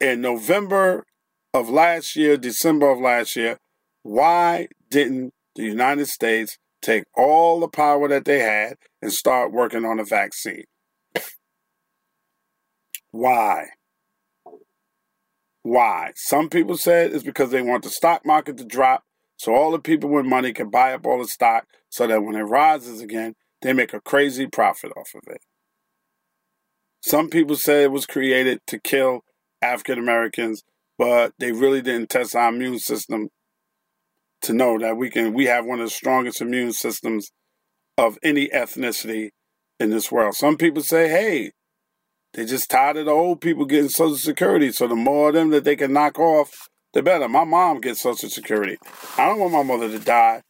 in 0.00 0.20
November 0.20 1.04
of 1.54 1.68
last 1.68 2.16
year, 2.16 2.36
December 2.36 2.90
of 2.90 2.98
last 2.98 3.36
year, 3.36 3.58
why 4.02 4.68
didn't 4.90 5.32
the 5.54 5.62
United 5.62 6.06
States 6.06 6.58
take 6.82 7.04
all 7.14 7.60
the 7.60 7.68
power 7.68 8.08
that 8.08 8.24
they 8.24 8.38
had 8.40 8.74
and 9.02 9.12
start 9.12 9.52
working 9.52 9.84
on 9.84 10.00
a 10.00 10.04
vaccine? 10.04 10.64
Why? 13.10 13.66
Why? 15.62 16.12
Some 16.16 16.48
people 16.48 16.76
said 16.76 17.12
it's 17.12 17.24
because 17.24 17.50
they 17.50 17.62
want 17.62 17.84
the 17.84 17.90
stock 17.90 18.24
market 18.24 18.56
to 18.58 18.64
drop 18.64 19.04
so 19.40 19.54
all 19.54 19.70
the 19.70 19.78
people 19.78 20.10
with 20.10 20.26
money 20.26 20.52
can 20.52 20.68
buy 20.68 20.92
up 20.92 21.06
all 21.06 21.18
the 21.18 21.26
stock 21.26 21.66
so 21.88 22.06
that 22.06 22.22
when 22.22 22.36
it 22.36 22.42
rises 22.42 23.00
again, 23.00 23.36
they 23.62 23.72
make 23.72 23.94
a 23.94 24.00
crazy 24.02 24.46
profit 24.46 24.92
off 24.94 25.14
of 25.14 25.22
it. 25.28 25.40
Some 27.02 27.30
people 27.30 27.56
say 27.56 27.82
it 27.82 27.90
was 27.90 28.04
created 28.04 28.60
to 28.66 28.78
kill 28.78 29.20
African 29.62 29.98
Americans, 29.98 30.62
but 30.98 31.32
they 31.38 31.52
really 31.52 31.80
didn't 31.80 32.10
test 32.10 32.36
our 32.36 32.50
immune 32.50 32.80
system 32.80 33.30
to 34.42 34.52
know 34.52 34.78
that 34.78 34.98
we 34.98 35.08
can 35.08 35.32
we 35.32 35.46
have 35.46 35.64
one 35.64 35.80
of 35.80 35.86
the 35.86 35.90
strongest 35.90 36.42
immune 36.42 36.74
systems 36.74 37.30
of 37.96 38.18
any 38.22 38.48
ethnicity 38.48 39.30
in 39.78 39.88
this 39.88 40.12
world. 40.12 40.34
Some 40.34 40.58
people 40.58 40.82
say, 40.82 41.08
hey, 41.08 41.52
they 42.34 42.44
just 42.44 42.70
tired 42.70 42.96
of 42.96 43.06
the 43.06 43.12
old 43.12 43.40
people 43.40 43.64
getting 43.64 43.88
Social 43.88 44.16
Security. 44.16 44.70
So 44.72 44.86
the 44.86 44.94
more 44.94 45.28
of 45.28 45.34
them 45.34 45.50
that 45.50 45.64
they 45.64 45.76
can 45.76 45.92
knock 45.92 46.18
off, 46.18 46.68
the 46.92 47.02
better. 47.02 47.28
My 47.28 47.44
mom 47.44 47.80
gets 47.80 48.00
Social 48.00 48.28
Security. 48.28 48.78
I 49.18 49.26
don't 49.26 49.40
want 49.40 49.52
my 49.52 49.62
mother 49.62 49.88
to 49.90 49.98
die 49.98 50.42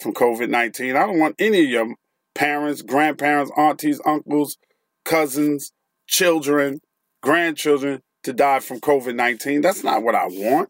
from 0.00 0.14
COVID 0.14 0.48
19. 0.48 0.96
I 0.96 1.06
don't 1.06 1.18
want 1.18 1.36
any 1.38 1.64
of 1.64 1.70
your 1.70 1.94
parents, 2.34 2.82
grandparents, 2.82 3.52
aunties, 3.56 4.00
uncles, 4.04 4.58
cousins, 5.04 5.72
children, 6.06 6.80
grandchildren 7.22 8.02
to 8.24 8.32
die 8.32 8.60
from 8.60 8.80
COVID 8.80 9.14
19. 9.14 9.60
That's 9.60 9.84
not 9.84 10.02
what 10.02 10.14
I 10.14 10.26
want. 10.26 10.68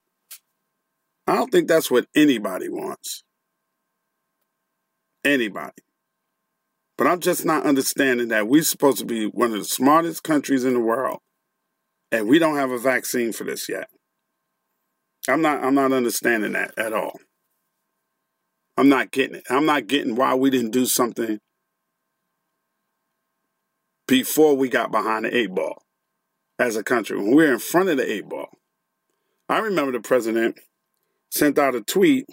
I 1.27 1.37
don't 1.37 1.51
think 1.51 1.69
that's 1.69 1.91
what 1.91 2.07
anybody 2.15 2.69
wants. 2.69 3.25
Anybody. 5.25 5.73
But 6.97 7.07
I'm 7.07 7.21
just 7.21 7.45
not 7.45 7.67
understanding 7.67 8.29
that 8.29 8.47
we're 8.47 8.63
supposed 8.63 8.99
to 8.99 9.05
be 9.05 9.27
one 9.27 9.53
of 9.53 9.59
the 9.59 9.65
smartest 9.65 10.23
countries 10.23 10.65
in 10.65 10.75
the 10.75 10.81
world, 10.81 11.19
and 12.13 12.29
we 12.29 12.39
don't 12.39 12.57
have 12.57 12.71
a 12.71 12.79
vaccine 12.79 13.33
for 13.33 13.45
this 13.45 13.69
yet. 13.69 13.89
I'm 15.29 15.43
not 15.43 15.65
I'm 15.65 15.75
not 15.75 15.93
understanding 15.93 16.53
that 16.53 16.79
at 16.79 16.93
all. 16.93 17.19
I'm 18.77 18.89
not 18.89 19.11
getting 19.11 19.37
it. 19.37 19.45
I'm 19.49 19.67
not 19.67 19.87
getting 19.87 20.15
why 20.15 20.35
we 20.35 20.51
didn't 20.51 20.73
do 20.73 20.87
something 20.87 21.39
before 24.07 24.57
we 24.57 24.69
got 24.69 24.91
behind 24.93 25.25
the 25.25 25.37
eight 25.37 25.55
ball 25.55 25.83
as 26.59 26.77
a 26.77 26.85
country. 26.85 27.17
When 27.17 27.29
we 27.29 27.37
we're 27.37 27.53
in 27.53 27.59
front 27.59 27.89
of 27.89 27.97
the 27.97 28.11
eight 28.11 28.29
ball. 28.29 28.51
I 29.49 29.59
remember 29.59 29.93
the 29.93 30.01
president 30.01 30.59
sent 31.31 31.59
out 31.59 31.75
a 31.75 31.83
tweet 31.83 32.27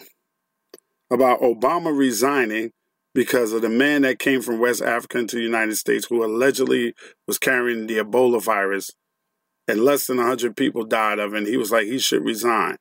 about 1.11 1.41
Obama 1.41 1.95
resigning 1.95 2.71
because 3.13 3.51
of 3.51 3.61
the 3.61 3.69
man 3.69 4.03
that 4.03 4.19
came 4.19 4.41
from 4.41 4.59
West 4.59 4.81
Africa 4.81 5.19
into 5.19 5.35
the 5.35 5.41
United 5.41 5.75
States 5.75 6.05
who 6.05 6.23
allegedly 6.23 6.93
was 7.27 7.37
carrying 7.37 7.87
the 7.87 7.97
Ebola 7.97 8.41
virus 8.41 8.91
and 9.67 9.83
less 9.83 10.07
than 10.07 10.17
100 10.17 10.55
people 10.55 10.83
died 10.85 11.19
of 11.19 11.33
it. 11.33 11.39
And 11.39 11.47
he 11.47 11.57
was 11.57 11.71
like, 11.71 11.85
he 11.85 11.99
should 11.99 12.23
resign. 12.23 12.77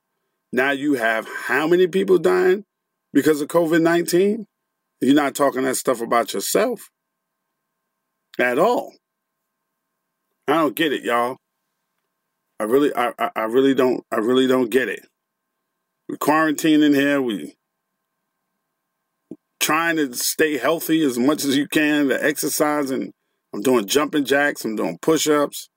Now 0.52 0.70
you 0.70 0.94
have 0.94 1.28
how 1.46 1.66
many 1.66 1.86
people 1.86 2.18
dying 2.18 2.64
because 3.12 3.40
of 3.40 3.48
COVID 3.48 3.82
19? 3.82 4.46
You're 5.00 5.14
not 5.14 5.34
talking 5.34 5.62
that 5.62 5.76
stuff 5.76 6.00
about 6.00 6.34
yourself 6.34 6.90
at 8.38 8.58
all. 8.58 8.94
I 10.46 10.54
don't 10.54 10.76
get 10.76 10.92
it, 10.92 11.04
y'all. 11.04 11.36
I 12.58 12.64
really, 12.64 12.94
I, 12.94 13.12
I 13.34 13.44
really 13.44 13.74
don't, 13.74 14.04
I 14.10 14.16
really 14.16 14.46
don't 14.46 14.68
get 14.68 14.88
it. 14.88 15.06
We're 16.08 16.16
quarantining 16.16 16.84
in 16.84 16.94
here. 16.94 17.22
We 17.22 17.54
trying 19.60 19.96
to 19.96 20.12
stay 20.14 20.58
healthy 20.58 21.02
as 21.02 21.18
much 21.18 21.44
as 21.44 21.56
you 21.56 21.68
can, 21.68 22.08
to 22.08 22.24
exercise, 22.24 22.90
and 22.90 23.12
I'm 23.54 23.60
doing 23.60 23.86
jumping 23.86 24.24
jacks, 24.24 24.64
I'm 24.64 24.74
doing 24.74 24.98
push 25.00 25.28
ups, 25.28 25.68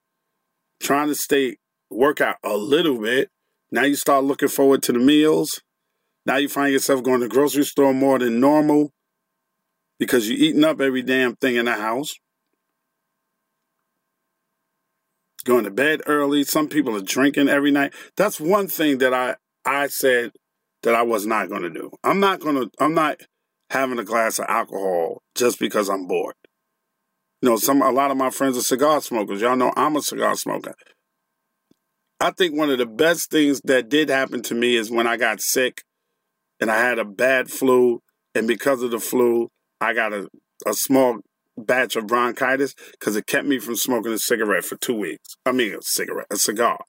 trying 0.82 1.10
to 1.10 1.16
stay, 1.16 1.58
work 1.92 2.22
out 2.22 2.38
a 2.44 2.56
little 2.56 3.00
bit. 3.00 3.30
Now 3.72 3.84
you 3.84 3.96
start 3.96 4.24
looking 4.24 4.48
forward 4.48 4.84
to 4.84 4.94
the 4.94 5.00
meals. 5.00 5.62
Now 6.26 6.38
you 6.38 6.48
find 6.48 6.72
yourself 6.72 7.04
going 7.04 7.20
to 7.20 7.28
the 7.28 7.34
grocery 7.34 7.66
store 7.66 7.94
more 7.94 8.20
than 8.20 8.40
normal 8.40 8.92
because 10.00 10.30
you're 10.30 10.40
eating 10.40 10.64
up 10.64 10.80
every 10.80 11.02
damn 11.02 11.36
thing 11.36 11.56
in 11.56 11.66
the 11.66 11.74
house. 11.74 12.14
Going 15.44 15.66
to 15.66 15.72
bed 15.72 16.02
early. 16.06 16.46
Some 16.46 16.70
people 16.70 16.96
are 16.96 17.02
drinking 17.02 17.50
every 17.50 17.72
night. 17.72 17.94
That's 18.16 18.40
one 18.40 18.68
thing 18.68 19.00
that 19.00 19.14
I 19.14 19.36
I 19.66 19.88
said 19.88 20.32
that 20.84 20.96
I 20.96 21.02
was 21.02 21.26
not 21.26 21.50
going 21.50 21.64
to 21.64 21.70
do. 21.70 21.92
I'm 22.02 22.22
not 22.22 22.40
going 22.40 22.56
to. 22.56 22.70
I'm 22.80 22.94
not 22.94 23.18
having 23.70 24.00
a 24.00 24.04
glass 24.04 24.40
of 24.40 24.46
alcohol 24.48 25.22
just 25.36 25.60
because 25.60 25.90
I'm 25.90 26.08
bored. 26.08 26.36
You 27.42 27.50
know, 27.50 27.58
some 27.58 27.82
a 27.82 27.92
lot 27.92 28.12
of 28.12 28.18
my 28.18 28.30
friends 28.30 28.58
are 28.58 28.62
cigar 28.62 29.02
smokers. 29.02 29.42
Y'all 29.42 29.56
know 29.56 29.74
I'm 29.76 29.96
a 29.96 30.02
cigar 30.02 30.36
smoker. 30.36 30.74
I 32.20 32.32
think 32.32 32.56
one 32.56 32.70
of 32.70 32.78
the 32.78 32.86
best 32.86 33.32
things 33.32 33.60
that 33.66 33.90
did 33.90 34.10
happen 34.10 34.42
to 34.44 34.56
me 34.56 34.76
is 34.76 34.90
when 34.90 35.08
I 35.08 35.18
got 35.18 35.42
sick 35.42 35.84
and 36.62 36.72
I 36.72 36.80
had 36.80 37.00
a 37.00 37.04
bad 37.04 37.50
flu, 37.50 38.00
and 38.34 38.48
because 38.48 38.82
of 38.82 38.92
the 38.92 39.00
flu, 39.00 39.50
I 39.82 39.94
got 39.94 40.14
a, 40.14 40.30
a 40.66 40.74
small 40.74 41.20
batch 41.58 41.98
of 41.98 42.08
bronchitis 42.08 42.74
because 42.92 43.18
it 43.18 43.28
kept 43.28 43.46
me 43.46 43.60
from 43.60 43.76
smoking 43.76 44.14
a 44.14 44.18
cigarette 44.18 44.64
for 44.64 44.78
two 44.78 44.96
weeks. 44.96 45.36
I 45.46 45.52
mean, 45.52 45.74
a 45.74 45.82
cigarette, 45.82 46.28
a 46.32 46.38
cigar. 46.38 46.80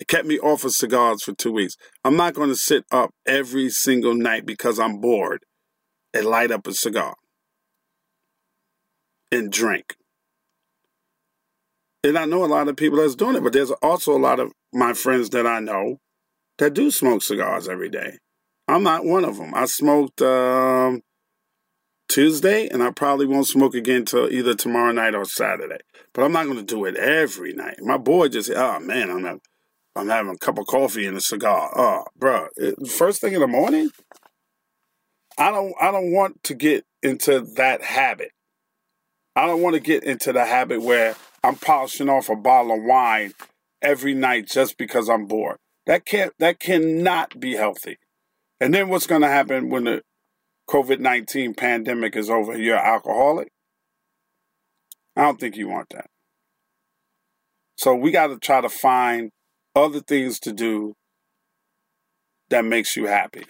It 0.00 0.08
kept 0.08 0.26
me 0.26 0.38
off 0.38 0.64
of 0.64 0.72
cigars 0.72 1.22
for 1.22 1.34
two 1.34 1.52
weeks. 1.52 1.74
I'm 2.04 2.16
not 2.16 2.34
going 2.34 2.48
to 2.48 2.56
sit 2.56 2.84
up 2.90 3.10
every 3.26 3.68
single 3.68 4.14
night 4.14 4.46
because 4.46 4.80
I'm 4.80 4.98
bored 4.98 5.44
and 6.14 6.26
light 6.26 6.50
up 6.50 6.66
a 6.66 6.72
cigar 6.72 7.14
and 9.32 9.50
drink. 9.50 9.94
And 12.02 12.16
I 12.16 12.24
know 12.24 12.44
a 12.44 12.46
lot 12.46 12.68
of 12.68 12.76
people 12.76 12.98
that's 12.98 13.14
doing 13.14 13.36
it, 13.36 13.42
but 13.42 13.52
there's 13.52 13.70
also 13.70 14.16
a 14.16 14.18
lot 14.18 14.40
of 14.40 14.52
my 14.72 14.94
friends 14.94 15.30
that 15.30 15.46
I 15.46 15.60
know 15.60 15.98
that 16.58 16.74
do 16.74 16.90
smoke 16.90 17.22
cigars 17.22 17.68
every 17.68 17.88
day. 17.88 18.18
I'm 18.68 18.82
not 18.82 19.04
one 19.04 19.24
of 19.24 19.36
them. 19.36 19.52
I 19.54 19.66
smoked 19.66 20.22
um, 20.22 21.02
Tuesday, 22.08 22.68
and 22.68 22.82
I 22.82 22.90
probably 22.90 23.26
won't 23.26 23.48
smoke 23.48 23.74
again 23.74 24.04
till 24.04 24.32
either 24.32 24.54
tomorrow 24.54 24.92
night 24.92 25.14
or 25.14 25.24
Saturday. 25.24 25.78
But 26.14 26.24
I'm 26.24 26.32
not 26.32 26.44
going 26.44 26.58
to 26.58 26.62
do 26.62 26.84
it 26.84 26.96
every 26.96 27.52
night. 27.52 27.76
My 27.80 27.98
boy 27.98 28.28
just 28.28 28.50
"Oh 28.50 28.80
man, 28.80 29.10
I'm 29.10 29.24
having, 29.24 29.40
I'm 29.96 30.08
having 30.08 30.32
a 30.32 30.38
cup 30.38 30.58
of 30.58 30.66
coffee 30.66 31.06
and 31.06 31.16
a 31.16 31.20
cigar." 31.20 31.70
Oh, 31.76 32.04
bro, 32.16 32.48
first 32.88 33.20
thing 33.20 33.34
in 33.34 33.40
the 33.40 33.46
morning. 33.46 33.90
I 35.40 35.50
don't 35.50 35.74
I 35.80 35.90
don't 35.90 36.12
want 36.12 36.42
to 36.44 36.54
get 36.54 36.84
into 37.02 37.40
that 37.56 37.82
habit. 37.82 38.30
I 39.34 39.46
don't 39.46 39.62
want 39.62 39.74
to 39.74 39.80
get 39.80 40.04
into 40.04 40.34
the 40.34 40.44
habit 40.44 40.82
where 40.82 41.16
I'm 41.42 41.56
polishing 41.56 42.10
off 42.10 42.28
a 42.28 42.36
bottle 42.36 42.76
of 42.76 42.82
wine 42.84 43.32
every 43.80 44.12
night 44.12 44.46
just 44.46 44.76
because 44.76 45.08
I'm 45.08 45.24
bored. 45.24 45.56
That 45.86 46.04
can't 46.04 46.34
that 46.40 46.60
cannot 46.60 47.40
be 47.40 47.54
healthy. 47.54 47.96
And 48.60 48.74
then 48.74 48.90
what's 48.90 49.06
going 49.06 49.22
to 49.22 49.28
happen 49.28 49.70
when 49.70 49.84
the 49.84 50.02
COVID-19 50.68 51.56
pandemic 51.56 52.16
is 52.16 52.28
over? 52.28 52.58
You're 52.58 52.76
an 52.76 52.84
alcoholic? 52.84 53.48
I 55.16 55.22
don't 55.22 55.40
think 55.40 55.56
you 55.56 55.68
want 55.68 55.88
that. 55.94 56.10
So 57.78 57.94
we 57.94 58.10
got 58.10 58.26
to 58.26 58.38
try 58.38 58.60
to 58.60 58.68
find 58.68 59.30
other 59.74 60.00
things 60.00 60.38
to 60.40 60.52
do 60.52 60.92
that 62.50 62.66
makes 62.66 62.94
you 62.94 63.06
happy. 63.06 63.44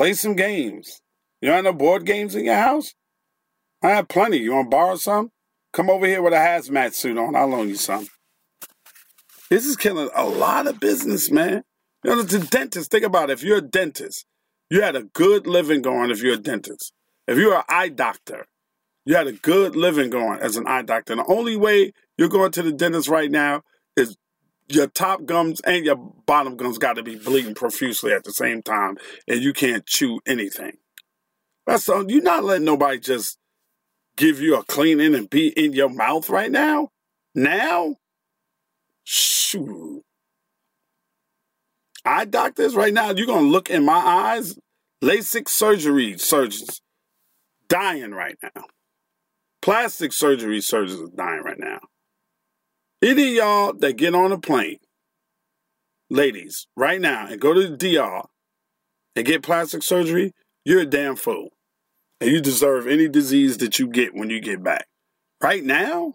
Play 0.00 0.14
some 0.14 0.34
games. 0.34 1.02
You 1.42 1.50
have 1.50 1.64
no 1.64 1.74
board 1.74 2.06
games 2.06 2.34
in 2.34 2.46
your 2.46 2.54
house? 2.54 2.94
I 3.82 3.90
have 3.90 4.08
plenty. 4.08 4.38
You 4.38 4.54
want 4.54 4.70
to 4.70 4.74
borrow 4.74 4.96
some? 4.96 5.28
Come 5.74 5.90
over 5.90 6.06
here 6.06 6.22
with 6.22 6.32
a 6.32 6.36
hazmat 6.36 6.94
suit 6.94 7.18
on. 7.18 7.36
I'll 7.36 7.48
loan 7.48 7.68
you 7.68 7.74
some. 7.74 8.08
This 9.50 9.66
is 9.66 9.76
killing 9.76 10.08
a 10.14 10.24
lot 10.24 10.66
of 10.66 10.80
business, 10.80 11.30
man. 11.30 11.64
You 12.02 12.16
know, 12.16 12.22
the 12.22 12.38
dentist, 12.38 12.90
think 12.90 13.04
about 13.04 13.28
it. 13.28 13.34
If 13.34 13.42
you're 13.42 13.58
a 13.58 13.60
dentist 13.60 14.24
You 14.70 14.80
had 14.80 14.96
a 14.96 15.02
good 15.02 15.46
living 15.46 15.82
going 15.82 16.10
if 16.10 16.22
you're 16.22 16.36
a 16.36 16.38
dentist. 16.38 16.94
If 17.28 17.36
you're 17.36 17.58
an 17.58 17.64
eye 17.68 17.90
doctor, 17.90 18.46
you 19.04 19.16
had 19.16 19.26
a 19.26 19.32
good 19.32 19.76
living 19.76 20.08
going 20.08 20.40
as 20.40 20.56
an 20.56 20.66
eye 20.66 20.80
doctor. 20.80 21.12
And 21.12 21.20
the 21.20 21.30
only 21.30 21.56
way 21.56 21.92
you're 22.16 22.30
going 22.30 22.52
to 22.52 22.62
the 22.62 22.72
dentist 22.72 23.10
right 23.10 23.30
now 23.30 23.64
is 23.98 24.16
your 24.70 24.86
top 24.86 25.24
gums 25.24 25.60
and 25.60 25.84
your 25.84 25.96
bottom 25.96 26.56
gums 26.56 26.78
got 26.78 26.94
to 26.94 27.02
be 27.02 27.16
bleeding 27.16 27.54
profusely 27.54 28.12
at 28.12 28.24
the 28.24 28.32
same 28.32 28.62
time, 28.62 28.98
and 29.28 29.42
you 29.42 29.52
can't 29.52 29.86
chew 29.86 30.20
anything. 30.26 30.78
That's 31.66 31.88
all. 31.88 32.10
You're 32.10 32.22
not 32.22 32.44
letting 32.44 32.64
nobody 32.64 32.98
just 32.98 33.38
give 34.16 34.40
you 34.40 34.56
a 34.56 34.64
cleaning 34.64 35.14
and 35.14 35.28
be 35.28 35.48
in 35.48 35.72
your 35.72 35.88
mouth 35.88 36.28
right 36.28 36.50
now. 36.50 36.90
Now, 37.34 37.96
shoot. 39.04 40.02
Eye 42.04 42.24
doctors 42.24 42.74
right 42.74 42.94
now, 42.94 43.10
you're 43.10 43.26
gonna 43.26 43.46
look 43.46 43.70
in 43.70 43.84
my 43.84 43.98
eyes. 43.98 44.58
LASIK 45.02 45.48
surgery 45.48 46.18
surgeons 46.18 46.80
dying 47.68 48.12
right 48.12 48.36
now. 48.42 48.64
Plastic 49.62 50.12
surgery 50.12 50.60
surgeons 50.60 51.00
are 51.00 51.16
dying 51.16 51.42
right 51.42 51.58
now. 51.58 51.80
Any 53.02 53.28
of 53.28 53.34
y'all 53.34 53.72
that 53.74 53.94
get 53.94 54.14
on 54.14 54.30
a 54.30 54.38
plane, 54.38 54.78
ladies, 56.10 56.66
right 56.76 57.00
now, 57.00 57.26
and 57.26 57.40
go 57.40 57.54
to 57.54 57.68
the 57.68 57.76
DR 57.76 58.26
and 59.16 59.26
get 59.26 59.42
plastic 59.42 59.82
surgery, 59.82 60.32
you're 60.64 60.80
a 60.80 60.86
damn 60.86 61.16
fool. 61.16 61.48
And 62.20 62.30
you 62.30 62.42
deserve 62.42 62.86
any 62.86 63.08
disease 63.08 63.56
that 63.58 63.78
you 63.78 63.86
get 63.86 64.14
when 64.14 64.28
you 64.28 64.40
get 64.40 64.62
back. 64.62 64.86
Right 65.42 65.64
now? 65.64 66.14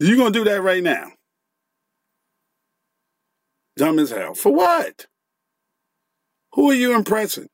You're 0.00 0.16
going 0.16 0.32
to 0.32 0.38
do 0.40 0.44
that 0.50 0.60
right 0.60 0.82
now. 0.82 1.12
Dumb 3.76 4.00
as 4.00 4.10
hell. 4.10 4.34
For 4.34 4.52
what? 4.52 5.06
Who 6.54 6.70
are 6.70 6.74
you 6.74 6.94
impressing? 6.96 7.48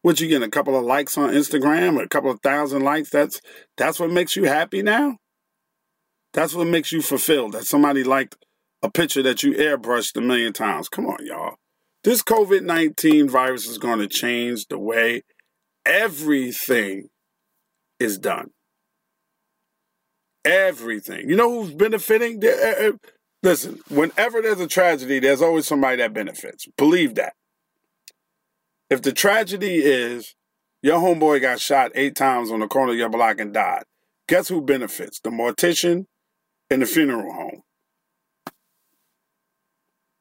What 0.00 0.20
you 0.20 0.28
get 0.28 0.42
a 0.42 0.48
couple 0.48 0.78
of 0.78 0.84
likes 0.84 1.18
on 1.18 1.30
Instagram 1.30 2.02
a 2.02 2.08
couple 2.08 2.30
of 2.30 2.40
thousand 2.40 2.82
likes? 2.82 3.10
That's 3.10 3.40
that's 3.76 3.98
what 3.98 4.10
makes 4.10 4.36
you 4.36 4.44
happy 4.44 4.82
now? 4.82 5.18
That's 6.36 6.54
what 6.54 6.66
makes 6.66 6.92
you 6.92 7.00
fulfilled. 7.00 7.52
That 7.52 7.64
somebody 7.64 8.04
liked 8.04 8.36
a 8.82 8.90
picture 8.90 9.22
that 9.22 9.42
you 9.42 9.54
airbrushed 9.54 10.18
a 10.18 10.20
million 10.20 10.52
times. 10.52 10.86
Come 10.86 11.06
on, 11.06 11.24
y'all. 11.24 11.54
This 12.04 12.22
COVID 12.22 12.62
19 12.62 13.26
virus 13.28 13.66
is 13.66 13.78
going 13.78 14.00
to 14.00 14.06
change 14.06 14.66
the 14.66 14.78
way 14.78 15.22
everything 15.86 17.08
is 17.98 18.18
done. 18.18 18.50
Everything. 20.44 21.26
You 21.28 21.36
know 21.36 21.50
who's 21.50 21.72
benefiting? 21.72 22.44
Uh, 22.44 22.88
uh, 22.88 22.92
listen, 23.42 23.80
whenever 23.88 24.42
there's 24.42 24.60
a 24.60 24.68
tragedy, 24.68 25.18
there's 25.18 25.40
always 25.40 25.66
somebody 25.66 25.96
that 25.96 26.12
benefits. 26.12 26.66
Believe 26.76 27.14
that. 27.14 27.32
If 28.90 29.00
the 29.00 29.12
tragedy 29.12 29.76
is 29.76 30.34
your 30.82 31.00
homeboy 31.00 31.40
got 31.40 31.60
shot 31.60 31.92
eight 31.94 32.14
times 32.14 32.50
on 32.50 32.60
the 32.60 32.68
corner 32.68 32.92
of 32.92 32.98
your 32.98 33.08
block 33.08 33.40
and 33.40 33.54
died, 33.54 33.84
guess 34.28 34.48
who 34.48 34.60
benefits? 34.60 35.18
The 35.18 35.30
mortician 35.30 36.04
in 36.70 36.80
the 36.80 36.86
funeral 36.86 37.32
home. 37.32 37.62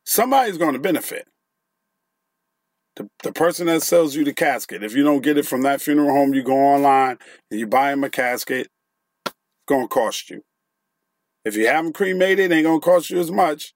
Somebody's 0.06 0.58
going 0.58 0.74
to 0.74 0.80
benefit. 0.80 1.28
The, 2.96 3.10
the 3.24 3.34
person 3.34 3.68
that 3.68 3.84
sells 3.84 4.16
you 4.16 4.24
the 4.24 4.34
casket, 4.34 4.84
if 4.84 4.96
you 4.96 5.04
don't 5.04 5.22
get 5.22 5.38
it 5.38 5.46
from 5.46 5.64
that 5.64 5.82
funeral 5.82 6.16
home, 6.16 6.34
you 6.34 6.44
go 6.44 6.56
online 6.56 7.18
and 7.52 7.60
you 7.60 7.68
buy 7.68 7.92
him 7.92 8.04
a 8.04 8.10
casket, 8.10 8.68
it's 9.26 9.34
going 9.68 9.84
to 9.84 9.88
cost 9.88 10.30
you. 10.30 10.42
If 11.44 11.56
you 11.56 11.68
haven't 11.68 11.94
cremated, 11.94 12.52
it 12.52 12.56
ain't 12.56 12.66
going 12.66 12.80
to 12.80 12.86
cost 12.86 13.10
you 13.10 13.20
as 13.20 13.32
much, 13.32 13.74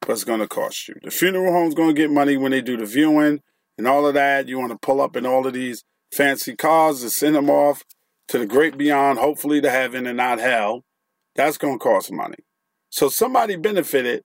but 0.00 0.10
it's 0.10 0.24
going 0.24 0.40
to 0.40 0.48
cost 0.48 0.88
you. 0.88 0.94
The 1.02 1.10
funeral 1.10 1.52
home's 1.52 1.74
going 1.74 1.94
to 1.94 2.00
get 2.00 2.10
money 2.10 2.36
when 2.36 2.52
they 2.52 2.62
do 2.62 2.76
the 2.76 2.86
viewing 2.86 3.40
and 3.76 3.86
all 3.86 4.06
of 4.06 4.14
that. 4.14 4.48
You 4.48 4.58
want 4.58 4.72
to 4.72 4.78
pull 4.78 5.00
up 5.00 5.16
in 5.16 5.26
all 5.26 5.46
of 5.46 5.52
these 5.52 5.84
fancy 6.12 6.56
cars 6.56 7.02
to 7.02 7.10
send 7.10 7.34
them 7.34 7.50
off 7.50 7.84
to 8.28 8.38
the 8.38 8.46
great 8.46 8.78
beyond, 8.78 9.18
hopefully 9.18 9.60
to 9.60 9.70
heaven 9.70 10.06
and 10.06 10.16
not 10.16 10.38
hell. 10.38 10.84
That's 11.34 11.58
going 11.58 11.78
to 11.78 11.82
cost 11.82 12.12
money. 12.12 12.36
So 12.90 13.08
somebody 13.08 13.56
benefited 13.56 14.22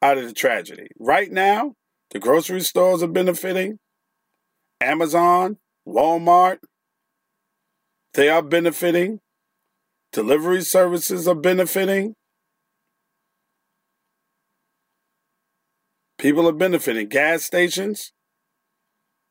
out 0.00 0.18
of 0.18 0.24
the 0.24 0.32
tragedy. 0.32 0.88
Right 0.98 1.30
now, 1.30 1.74
the 2.10 2.18
grocery 2.18 2.60
stores 2.60 3.02
are 3.02 3.08
benefiting. 3.08 3.78
Amazon, 4.80 5.58
Walmart, 5.86 6.58
they 8.14 8.28
are 8.28 8.42
benefiting. 8.42 9.20
Delivery 10.12 10.60
services 10.60 11.26
are 11.26 11.34
benefiting. 11.34 12.14
People 16.18 16.48
are 16.48 16.52
benefiting. 16.52 17.08
Gas 17.08 17.42
stations, 17.42 18.12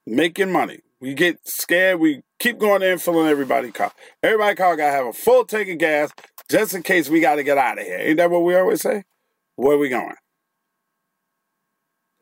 making 0.05 0.51
money. 0.51 0.79
We 1.01 1.15
get 1.15 1.39
scared. 1.45 1.99
We 1.99 2.21
keep 2.39 2.59
going 2.59 2.83
in, 2.83 2.99
filling 2.99 3.27
everybody's 3.27 3.73
car. 3.73 3.91
Everybody 4.21 4.55
car 4.55 4.75
got 4.75 4.85
to 4.85 4.91
have 4.91 5.07
a 5.07 5.13
full 5.13 5.45
tank 5.45 5.67
of 5.69 5.79
gas 5.79 6.11
just 6.49 6.75
in 6.75 6.83
case 6.83 7.09
we 7.09 7.19
got 7.19 7.35
to 7.35 7.43
get 7.43 7.57
out 7.57 7.79
of 7.79 7.85
here. 7.85 7.97
Ain't 7.97 8.17
that 8.17 8.29
what 8.29 8.43
we 8.43 8.55
always 8.55 8.81
say? 8.81 9.03
Where 9.55 9.79
we 9.79 9.89
going? 9.89 10.13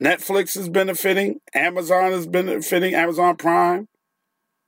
Netflix 0.01 0.55
is 0.55 0.69
benefiting. 0.69 1.41
Amazon 1.53 2.13
is 2.13 2.25
benefiting. 2.25 2.95
Amazon 2.95 3.35
Prime, 3.35 3.87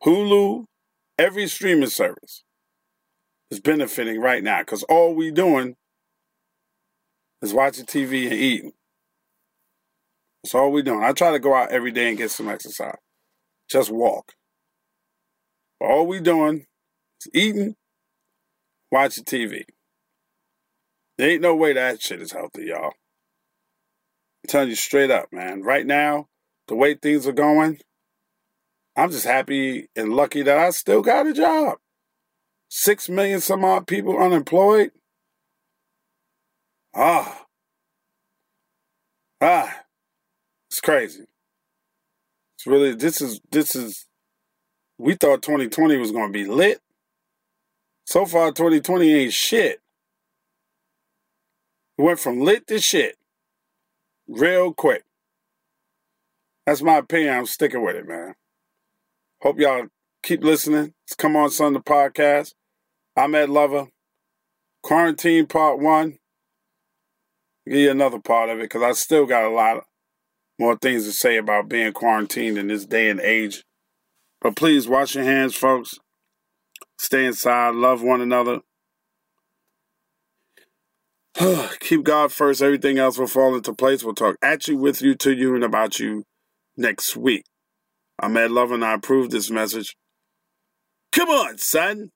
Hulu, 0.04 0.66
every 1.18 1.48
streaming 1.48 1.90
service 1.90 2.44
is 3.50 3.62
benefiting 3.62 4.20
right 4.20 4.44
now 4.44 4.60
because 4.60 4.84
all 4.84 5.16
we 5.16 5.32
doing 5.32 5.76
is 7.42 7.54
watching 7.54 7.86
TV 7.86 8.26
and 8.26 8.34
eating. 8.34 8.74
That's 10.44 10.54
all 10.54 10.72
we 10.72 10.82
doing. 10.82 11.02
I 11.02 11.14
try 11.14 11.32
to 11.32 11.40
go 11.40 11.54
out 11.54 11.72
every 11.72 11.92
day 11.92 12.10
and 12.10 12.18
get 12.18 12.32
some 12.32 12.50
exercise. 12.50 12.98
Just 13.72 13.90
walk. 13.90 14.34
All 15.80 16.06
we 16.06 16.20
doing 16.20 16.66
is 17.22 17.32
eating, 17.34 17.76
watching 18.92 19.24
TV. 19.24 19.64
There 21.18 21.30
ain't 21.30 21.42
no 21.42 21.56
way 21.56 21.72
that 21.72 22.02
shit 22.02 22.22
is 22.22 22.34
healthy, 22.34 22.66
y'all. 22.66 22.88
I'm 24.44 24.50
telling 24.50 24.70
you 24.70 24.76
straight 24.76 25.10
up, 25.10 25.30
man. 25.32 25.62
Right 25.62 25.86
now, 25.86 26.28
the 26.68 26.76
way 26.76 26.96
things 26.96 27.26
are 27.26 27.32
going, 27.32 27.80
I'm 28.98 29.10
just 29.10 29.26
happy 29.26 29.88
and 29.96 30.14
lucky 30.14 30.42
that 30.42 30.58
I 30.58 30.72
still 30.72 31.02
got 31.02 31.28
a 31.28 31.34
job. 31.34 31.78
Six 32.68 33.08
million 33.08 33.40
some 33.40 33.64
odd 33.64 33.88
people 33.88 34.22
unemployed. 34.22 34.92
Ah. 36.94 37.46
Ah. 39.40 39.84
It's 40.70 40.82
crazy. 40.82 41.26
It's 42.62 42.68
really 42.68 42.94
this 42.94 43.22
is 43.22 43.42
this 43.50 43.76
is 43.76 44.06
we 45.00 45.16
thought 45.16 45.42
2020 45.42 45.98
was 45.98 46.12
gonna 46.12 46.30
be 46.32 46.46
lit. 46.46 46.80
So 48.06 48.24
far, 48.28 48.52
2020 48.52 49.12
ain't 49.12 49.34
shit. 49.34 49.82
It 51.98 52.02
went 52.04 52.20
from 52.20 52.42
lit 52.42 52.68
to 52.68 52.80
shit 52.80 53.16
real 54.28 54.76
quick. 54.76 55.04
That's 56.68 56.84
my 56.84 56.98
opinion. 56.98 57.34
I'm 57.36 57.48
sticking 57.48 57.84
with 57.84 57.96
it, 57.96 58.08
man. 58.08 58.36
Hope 59.42 59.58
y'all 59.58 59.88
keep 60.22 60.44
listening. 60.44 60.94
It's 61.06 61.16
Come 61.16 61.36
On 61.36 61.50
Son, 61.50 61.74
the 61.74 61.80
podcast. 61.80 62.54
I'm 63.18 63.34
Ed 63.34 63.50
Lover. 63.50 63.88
Quarantine 64.84 65.48
part 65.48 65.80
one. 65.80 66.20
Give 67.66 67.78
you 67.78 67.90
another 67.90 68.20
part 68.20 68.52
of 68.52 68.60
it 68.60 68.70
because 68.70 68.84
I 68.84 68.92
still 68.92 69.26
got 69.26 69.46
a 69.46 69.50
lot 69.50 69.84
more 70.62 70.78
things 70.78 71.06
to 71.06 71.12
say 71.12 71.38
about 71.38 71.68
being 71.68 71.92
quarantined 71.92 72.56
in 72.56 72.68
this 72.68 72.86
day 72.86 73.10
and 73.10 73.20
age. 73.20 73.64
But 74.40 74.56
please 74.56 74.88
wash 74.88 75.16
your 75.16 75.24
hands, 75.24 75.56
folks. 75.56 75.96
Stay 77.00 77.26
inside. 77.26 77.74
Love 77.74 78.04
one 78.04 78.22
another. 78.22 78.60
Keep 81.80 82.04
God 82.04 82.32
first. 82.32 82.62
Everything 82.62 83.00
else 83.00 83.18
will 83.18 83.26
fall 83.26 83.56
into 83.56 83.74
place. 83.74 84.04
We'll 84.04 84.14
talk 84.14 84.36
at 84.44 84.68
you, 84.68 84.78
with 84.78 85.02
you, 85.02 85.16
to 85.16 85.34
you, 85.34 85.56
and 85.56 85.64
about 85.64 86.00
you 86.00 86.26
next 86.78 87.18
week. 87.18 87.44
I'm 88.20 88.38
Ed 88.38 88.52
Love 88.52 88.72
and 88.72 88.86
I 88.86 88.94
approve 88.94 89.32
this 89.32 89.50
message. 89.50 89.96
Come 91.12 91.30
on, 91.30 91.58
son. 91.58 92.12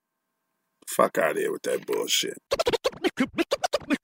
Fuck 0.87 1.17
out 1.17 1.31
of 1.31 1.37
here 1.37 1.51
with 1.51 1.63
that 1.63 1.85
bullshit. 1.85 2.37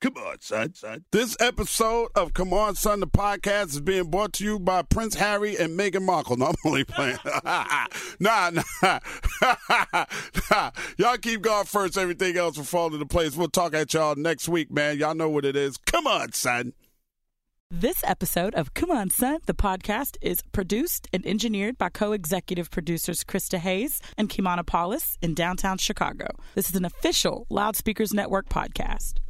Come 0.00 0.16
on, 0.16 0.40
son, 0.40 0.74
son. 0.74 1.04
This 1.10 1.36
episode 1.40 2.08
of 2.14 2.34
Come 2.34 2.52
On, 2.52 2.74
Son, 2.74 3.00
the 3.00 3.06
podcast 3.06 3.70
is 3.70 3.80
being 3.80 4.10
brought 4.10 4.32
to 4.34 4.44
you 4.44 4.58
by 4.58 4.82
Prince 4.82 5.14
Harry 5.14 5.56
and 5.56 5.78
Meghan 5.78 6.02
Markle. 6.02 6.36
No, 6.36 6.46
I'm 6.46 6.54
only 6.64 6.84
playing. 6.84 7.18
nah, 7.44 7.86
nah. 8.20 8.50
nah. 8.82 8.98
Y'all 10.98 11.18
keep 11.18 11.42
going 11.42 11.66
first. 11.66 11.96
Everything 11.96 12.36
else 12.36 12.56
will 12.56 12.64
fall 12.64 12.92
into 12.92 13.06
place. 13.06 13.36
We'll 13.36 13.48
talk 13.48 13.74
at 13.74 13.94
y'all 13.94 14.14
next 14.16 14.48
week, 14.48 14.70
man. 14.70 14.98
Y'all 14.98 15.14
know 15.14 15.28
what 15.28 15.44
it 15.44 15.56
is. 15.56 15.76
Come 15.78 16.06
on, 16.06 16.32
son. 16.32 16.72
This 17.74 18.04
episode 18.06 18.54
of 18.54 18.74
Come 18.74 18.90
On 18.90 19.08
Son, 19.08 19.38
the 19.46 19.54
podcast, 19.54 20.18
is 20.20 20.42
produced 20.52 21.08
and 21.10 21.24
engineered 21.24 21.78
by 21.78 21.88
co 21.88 22.12
executive 22.12 22.70
producers 22.70 23.24
Krista 23.24 23.56
Hayes 23.56 23.98
and 24.18 24.28
Kimana 24.28 24.66
Paulus 24.66 25.16
in 25.22 25.32
downtown 25.32 25.78
Chicago. 25.78 26.26
This 26.54 26.68
is 26.68 26.76
an 26.76 26.84
official 26.84 27.46
Loudspeakers 27.48 28.12
Network 28.12 28.50
podcast. 28.50 29.20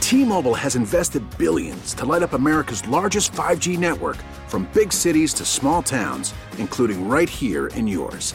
T-Mobile 0.00 0.54
has 0.54 0.74
invested 0.74 1.22
billions 1.38 1.94
to 1.94 2.04
light 2.04 2.24
up 2.24 2.32
America's 2.32 2.84
largest 2.88 3.30
5G 3.30 3.78
network 3.78 4.16
from 4.48 4.68
big 4.74 4.92
cities 4.92 5.32
to 5.34 5.44
small 5.44 5.84
towns, 5.84 6.34
including 6.58 7.08
right 7.08 7.28
here 7.28 7.68
in 7.68 7.86
yours. 7.86 8.34